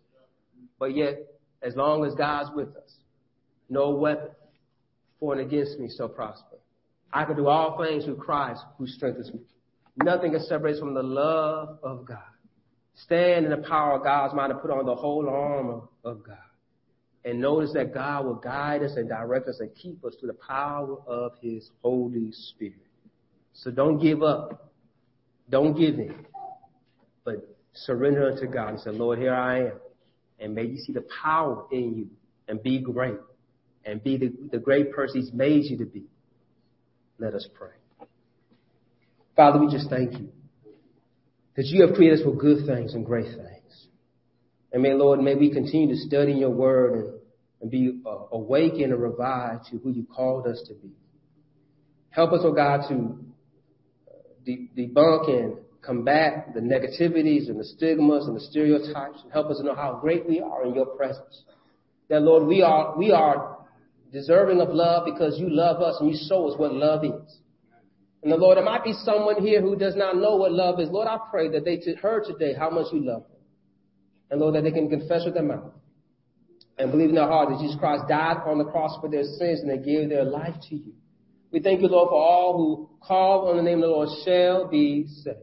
But 0.78 0.94
yet, 0.94 1.26
as 1.62 1.74
long 1.74 2.04
as 2.04 2.14
God's 2.14 2.50
with 2.54 2.68
us, 2.76 2.94
no 3.68 3.90
weapon 3.90 4.30
formed 5.20 5.40
against 5.40 5.78
me 5.78 5.90
shall 5.96 6.08
prosper. 6.08 6.56
I 7.12 7.24
can 7.24 7.36
do 7.36 7.48
all 7.48 7.82
things 7.82 8.04
through 8.04 8.16
Christ 8.16 8.62
who 8.76 8.86
strengthens 8.86 9.32
me. 9.32 9.40
Nothing 9.96 10.32
can 10.32 10.42
separate 10.42 10.74
us 10.74 10.80
from 10.80 10.94
the 10.94 11.02
love 11.02 11.78
of 11.82 12.04
God. 12.04 12.18
Stand 12.94 13.44
in 13.44 13.50
the 13.50 13.68
power 13.68 13.94
of 13.94 14.02
God's 14.02 14.34
mind 14.34 14.52
and 14.52 14.60
put 14.60 14.70
on 14.70 14.84
the 14.84 14.94
whole 14.94 15.28
armor 15.28 15.82
of 16.04 16.24
God. 16.24 16.36
And 17.24 17.40
notice 17.40 17.72
that 17.74 17.94
God 17.94 18.24
will 18.24 18.34
guide 18.34 18.82
us 18.82 18.92
and 18.96 19.08
direct 19.08 19.48
us 19.48 19.60
and 19.60 19.70
keep 19.74 20.04
us 20.04 20.14
through 20.18 20.28
the 20.28 20.38
power 20.46 20.96
of 21.06 21.32
His 21.40 21.70
Holy 21.82 22.30
Spirit. 22.32 22.86
So 23.54 23.70
don't 23.70 23.98
give 23.98 24.22
up. 24.22 24.72
Don't 25.50 25.76
give 25.76 25.98
in. 25.98 26.26
But 27.24 27.56
surrender 27.72 28.30
unto 28.30 28.46
God 28.46 28.70
and 28.70 28.80
say, 28.80 28.90
Lord, 28.90 29.18
here 29.18 29.34
I 29.34 29.66
am. 29.66 29.80
And 30.38 30.54
may 30.54 30.64
you 30.64 30.78
see 30.78 30.92
the 30.92 31.04
power 31.22 31.64
in 31.72 31.96
you 31.96 32.08
and 32.46 32.62
be 32.62 32.78
great 32.78 33.18
and 33.88 34.02
be 34.02 34.16
the, 34.16 34.32
the 34.52 34.58
great 34.58 34.92
person 34.92 35.20
He's 35.20 35.32
made 35.32 35.64
you 35.64 35.78
to 35.78 35.86
be. 35.86 36.04
Let 37.18 37.34
us 37.34 37.48
pray. 37.54 37.70
Father, 39.34 39.58
we 39.58 39.70
just 39.70 39.88
thank 39.88 40.12
you 40.12 40.28
that 41.56 41.66
you 41.66 41.84
have 41.84 41.96
created 41.96 42.20
us 42.20 42.24
for 42.24 42.32
good 42.32 42.66
things 42.66 42.94
and 42.94 43.04
great 43.04 43.26
things. 43.26 43.86
And 44.72 44.82
may, 44.82 44.92
Lord, 44.92 45.20
may 45.20 45.34
we 45.34 45.52
continue 45.52 45.88
to 45.88 46.00
study 46.00 46.32
your 46.32 46.50
word 46.50 46.94
and, 46.94 47.14
and 47.62 47.70
be 47.70 48.00
uh, 48.06 48.26
awakened 48.32 48.92
and 48.92 49.02
revived 49.02 49.66
to 49.70 49.78
who 49.78 49.90
you 49.90 50.04
called 50.04 50.46
us 50.46 50.62
to 50.68 50.74
be. 50.74 50.92
Help 52.10 52.32
us, 52.32 52.40
oh 52.42 52.52
God, 52.52 52.88
to 52.88 53.18
uh, 54.06 54.12
de- 54.44 54.70
debunk 54.76 55.30
and 55.30 55.56
combat 55.80 56.52
the 56.54 56.60
negativities 56.60 57.48
and 57.48 57.58
the 57.58 57.64
stigmas 57.64 58.26
and 58.26 58.36
the 58.36 58.40
stereotypes 58.40 59.20
and 59.22 59.32
help 59.32 59.50
us 59.50 59.58
to 59.58 59.64
know 59.64 59.74
how 59.74 59.98
great 60.00 60.28
we 60.28 60.40
are 60.40 60.64
in 60.64 60.74
your 60.74 60.86
presence. 60.86 61.44
That 62.08 62.22
Lord, 62.22 62.46
we 62.46 62.62
are, 62.62 62.96
we 62.96 63.10
are 63.10 63.57
deserving 64.12 64.60
of 64.60 64.70
love 64.70 65.04
because 65.04 65.38
you 65.38 65.48
love 65.50 65.82
us 65.82 65.96
and 66.00 66.10
you 66.10 66.18
show 66.28 66.48
us 66.48 66.58
what 66.58 66.72
love 66.72 67.04
is. 67.04 67.38
And 68.22 68.32
the 68.32 68.36
Lord, 68.36 68.56
there 68.56 68.64
might 68.64 68.84
be 68.84 68.92
someone 69.04 69.44
here 69.44 69.60
who 69.60 69.76
does 69.76 69.94
not 69.94 70.16
know 70.16 70.36
what 70.36 70.52
love 70.52 70.80
is. 70.80 70.88
Lord, 70.90 71.06
I 71.06 71.18
pray 71.30 71.48
that 71.50 71.64
they 71.64 71.80
heard 72.00 72.24
today 72.24 72.54
how 72.58 72.70
much 72.70 72.86
you 72.92 73.04
love 73.04 73.22
them. 73.22 73.40
And 74.30 74.40
Lord, 74.40 74.54
that 74.56 74.64
they 74.64 74.72
can 74.72 74.88
confess 74.88 75.24
with 75.24 75.34
their 75.34 75.44
mouth 75.44 75.72
and 76.78 76.90
believe 76.90 77.08
in 77.10 77.14
their 77.14 77.26
heart 77.26 77.48
that 77.50 77.60
Jesus 77.60 77.76
Christ 77.78 78.04
died 78.08 78.38
on 78.44 78.58
the 78.58 78.64
cross 78.64 78.98
for 79.00 79.08
their 79.08 79.24
sins 79.24 79.60
and 79.60 79.70
they 79.70 79.78
gave 79.78 80.08
their 80.08 80.24
life 80.24 80.54
to 80.68 80.74
you. 80.74 80.92
We 81.50 81.60
thank 81.60 81.80
you, 81.80 81.88
Lord, 81.88 82.10
for 82.10 82.20
all 82.20 82.56
who 82.56 82.90
call 83.06 83.48
on 83.48 83.56
the 83.56 83.62
name 83.62 83.78
of 83.78 83.82
the 83.82 83.88
Lord 83.88 84.08
shall 84.24 84.68
be 84.68 85.06
saved. 85.22 85.38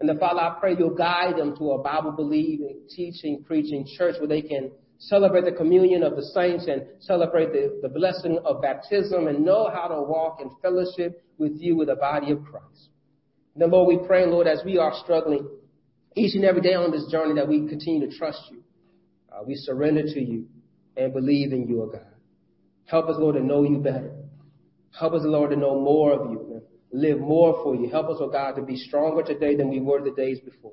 And 0.00 0.08
the 0.08 0.14
Father, 0.14 0.40
I 0.40 0.56
pray 0.60 0.76
you'll 0.78 0.94
guide 0.94 1.36
them 1.36 1.56
to 1.56 1.72
a 1.72 1.82
Bible 1.82 2.12
believing, 2.12 2.82
teaching, 2.94 3.42
preaching 3.44 3.84
church 3.96 4.14
where 4.20 4.28
they 4.28 4.42
can 4.42 4.70
celebrate 4.98 5.44
the 5.44 5.52
communion 5.52 6.02
of 6.02 6.16
the 6.16 6.22
saints 6.22 6.66
and 6.66 6.82
celebrate 7.00 7.52
the, 7.52 7.78
the 7.82 7.88
blessing 7.88 8.38
of 8.44 8.60
baptism 8.60 9.28
and 9.28 9.44
know 9.44 9.70
how 9.72 9.88
to 9.88 10.02
walk 10.02 10.40
in 10.40 10.50
fellowship 10.60 11.24
with 11.38 11.52
you 11.56 11.76
with 11.76 11.88
the 11.88 11.96
body 11.96 12.32
of 12.32 12.44
Christ. 12.44 12.88
Then, 13.54 13.70
Lord, 13.70 13.88
we 13.88 14.06
pray, 14.06 14.26
Lord, 14.26 14.46
as 14.46 14.60
we 14.64 14.78
are 14.78 14.92
struggling 15.02 15.48
each 16.14 16.34
and 16.34 16.44
every 16.44 16.60
day 16.60 16.74
on 16.74 16.90
this 16.90 17.06
journey 17.10 17.34
that 17.34 17.48
we 17.48 17.68
continue 17.68 18.08
to 18.08 18.16
trust 18.16 18.40
you. 18.50 18.62
Uh, 19.32 19.42
we 19.46 19.54
surrender 19.54 20.02
to 20.02 20.20
you 20.20 20.46
and 20.96 21.12
believe 21.12 21.52
in 21.52 21.68
you, 21.68 21.82
O 21.82 21.86
God. 21.86 22.02
Help 22.86 23.08
us, 23.08 23.16
Lord, 23.18 23.36
to 23.36 23.42
know 23.42 23.62
you 23.62 23.78
better. 23.78 24.12
Help 24.98 25.12
us, 25.12 25.20
Lord, 25.24 25.50
to 25.50 25.56
know 25.56 25.78
more 25.78 26.12
of 26.12 26.30
you 26.30 26.62
and 26.92 27.02
live 27.02 27.20
more 27.20 27.60
for 27.62 27.76
you. 27.76 27.88
Help 27.88 28.08
us, 28.08 28.16
oh 28.20 28.30
God, 28.30 28.52
to 28.52 28.62
be 28.62 28.76
stronger 28.76 29.22
today 29.22 29.54
than 29.54 29.68
we 29.68 29.80
were 29.80 30.02
the 30.02 30.10
days 30.10 30.40
before. 30.40 30.72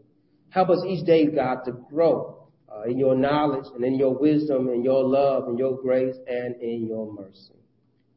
Help 0.50 0.70
us 0.70 0.82
each 0.88 1.06
day, 1.06 1.28
God, 1.28 1.66
to 1.66 1.74
grow 1.74 2.45
uh, 2.76 2.84
in 2.84 2.98
your 2.98 3.16
knowledge 3.16 3.66
and 3.74 3.84
in 3.84 3.96
your 3.96 4.18
wisdom 4.18 4.70
and 4.70 4.84
your 4.84 5.04
love 5.04 5.48
and 5.48 5.58
your 5.58 5.78
grace 5.82 6.16
and 6.28 6.56
in 6.62 6.86
your 6.88 7.12
mercy. 7.14 7.56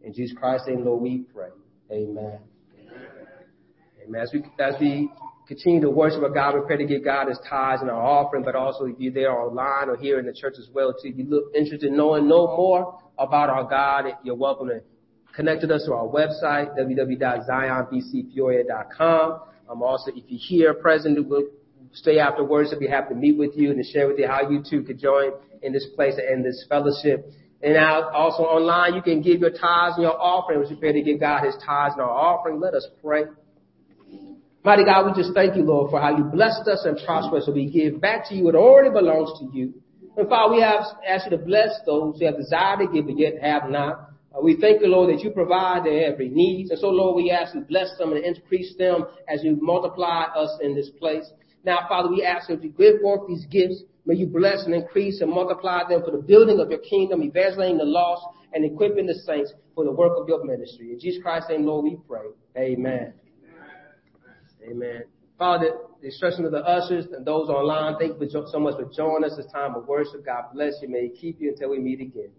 In 0.03 0.13
Jesus 0.13 0.37
Christ's 0.37 0.69
name, 0.69 0.85
Lord, 0.85 1.03
we 1.03 1.25
pray. 1.33 1.49
Amen. 1.91 2.41
Amen. 4.07 4.21
As 4.21 4.31
we, 4.33 4.45
as 4.59 4.75
we 4.81 5.11
continue 5.47 5.81
to 5.83 5.91
worship 5.91 6.23
our 6.23 6.31
God, 6.31 6.55
we 6.55 6.61
pray 6.67 6.79
to 6.79 6.87
give 6.87 7.05
God 7.05 7.29
his 7.29 7.39
tithes 7.49 7.83
and 7.83 7.91
our 7.91 8.03
offering, 8.03 8.43
but 8.45 8.55
also 8.55 8.87
if 8.87 8.97
you're 8.99 9.13
there 9.13 9.33
online 9.33 9.89
or 9.89 9.97
here 9.97 10.19
in 10.19 10.27
the 10.27 10.33
church 10.33 10.55
as 10.59 10.69
well, 10.73 10.93
too, 10.93 11.09
if 11.09 11.17
you 11.17 11.25
look 11.25 11.53
interested 11.55 11.91
in 11.91 11.97
knowing 11.97 12.29
no 12.29 12.47
more 12.57 13.01
about 13.19 13.49
our 13.51 13.65
God, 13.65 14.05
you're 14.23 14.35
welcome 14.35 14.69
to 14.69 14.81
connect 15.35 15.63
with 15.63 15.71
us 15.71 15.85
to 15.87 15.95
our 15.95 16.07
website, 16.07 16.77
www.zionbcpeoria.com. 16.79 19.41
Um, 19.71 19.83
also, 19.83 20.11
if 20.15 20.25
you're 20.29 20.41
here 20.41 20.73
present, 20.75 21.27
we'll 21.29 21.45
stay 21.93 22.18
afterwards. 22.18 22.70
We'll 22.70 22.81
be 22.81 22.87
happy 22.87 23.14
to 23.14 23.20
meet 23.20 23.39
with 23.39 23.53
you 23.57 23.70
and 23.70 23.83
to 23.83 23.91
share 23.91 24.07
with 24.07 24.18
you 24.18 24.26
how 24.26 24.49
you 24.49 24.62
too 24.68 24.83
could 24.83 24.99
join 24.99 25.33
in 25.62 25.72
this 25.72 25.87
place 25.95 26.14
and 26.16 26.45
this 26.45 26.64
fellowship. 26.68 27.31
And 27.62 27.74
now 27.74 28.11
also 28.11 28.45
online, 28.45 28.95
you 28.95 29.03
can 29.03 29.20
give 29.20 29.41
your 29.41 29.51
tithes 29.51 29.95
and 29.97 30.03
your 30.03 30.20
offering. 30.20 30.61
We're 30.61 30.68
prepared 30.68 30.95
to 30.95 31.03
give 31.03 31.18
God 31.20 31.45
his 31.45 31.55
tithes 31.64 31.95
and 31.95 32.03
our 32.03 32.11
offering. 32.11 32.61
Let 32.61 32.74
us 32.74 32.87
pray. 33.03 33.24
Mighty 34.64 34.85
God, 34.85 35.07
we 35.07 35.20
just 35.20 35.35
thank 35.35 35.57
you, 35.57 35.62
Lord, 35.62 35.91
for 35.91 36.01
how 36.01 36.16
you 36.16 36.24
blessed 36.24 36.68
us 36.68 36.85
and 36.85 36.99
prospered 37.05 37.41
us. 37.41 37.47
So 37.47 37.53
we 37.53 37.70
give 37.70 38.01
back 38.01 38.29
to 38.29 38.35
you 38.35 38.45
what 38.45 38.55
already 38.55 38.91
belongs 38.91 39.39
to 39.41 39.57
you. 39.57 39.74
And 40.16 40.29
Father, 40.29 40.55
we 40.55 40.61
have 40.61 40.85
asked 41.07 41.31
you 41.31 41.39
to 41.39 41.45
bless 41.45 41.70
those 41.87 42.18
who 42.18 42.26
have 42.26 42.37
desired 42.37 42.81
to 42.81 42.93
give 42.93 43.07
but 43.07 43.18
yet 43.18 43.41
have 43.41 43.70
not. 43.70 44.11
Uh, 44.35 44.41
we 44.43 44.57
thank 44.61 44.83
you, 44.83 44.89
Lord, 44.89 45.11
that 45.14 45.22
you 45.22 45.31
provide 45.31 45.85
their 45.85 46.12
every 46.12 46.29
need. 46.29 46.70
And 46.70 46.79
so, 46.79 46.89
Lord, 46.89 47.16
we 47.16 47.31
ask 47.31 47.55
you 47.55 47.61
bless 47.62 47.97
them 47.99 48.12
and 48.12 48.24
increase 48.24 48.74
them 48.76 49.07
as 49.29 49.43
you 49.43 49.59
multiply 49.61 50.24
us 50.37 50.59
in 50.61 50.74
this 50.74 50.91
place. 50.91 51.24
Now, 51.65 51.87
Father, 51.89 52.09
we 52.09 52.23
ask 52.25 52.49
that 52.49 52.63
you 52.63 52.71
give 52.71 53.01
forth 53.01 53.29
these 53.29 53.47
gifts. 53.47 53.83
May 54.07 54.15
you 54.15 54.27
bless 54.27 54.65
and 54.65 54.75
increase 54.75 55.21
and 55.21 55.31
multiply 55.31 55.83
them 55.89 56.03
for 56.03 56.11
the 56.11 56.23
building 56.23 56.61
of 56.61 56.71
your 56.71 56.81
kingdom, 56.81 57.23
evangelizing 57.23 57.79
the 57.79 57.85
lost, 57.85 58.25
and 58.55 58.65
equipping 58.65 59.07
the 59.07 59.15
saints 59.15 59.53
for 59.75 59.85
the 59.85 59.93
work 59.93 60.13
of 60.17 60.29
your 60.29 60.45
ministry. 60.45 60.93
In 60.93 61.01
Jesus 61.01 61.23
Christ's 61.23 61.51
name, 61.51 61.67
Lord, 61.67 61.85
we 61.85 61.99
pray. 62.09 62.29
Amen. 62.57 63.13
Amen. 64.69 65.05
Father, 65.39 65.71
the 66.01 66.07
instruction 66.07 66.45
of 66.45 66.53
the 66.53 66.59
ushers 66.59 67.07
and 67.13 67.25
those 67.25 67.49
online, 67.49 67.97
thank 67.99 68.21
you 68.21 68.29
so 68.51 68.59
much 68.59 68.75
for 68.77 68.91
joining 68.95 69.25
us 69.25 69.37
this 69.37 69.47
time 69.53 69.75
of 69.75 69.87
worship. 69.87 70.25
God 70.25 70.45
bless 70.53 70.75
you. 70.83 70.89
May 70.89 71.09
he 71.09 71.11
keep 71.11 71.41
you 71.41 71.51
until 71.51 71.71
we 71.71 71.79
meet 71.79 72.01
again. 72.01 72.31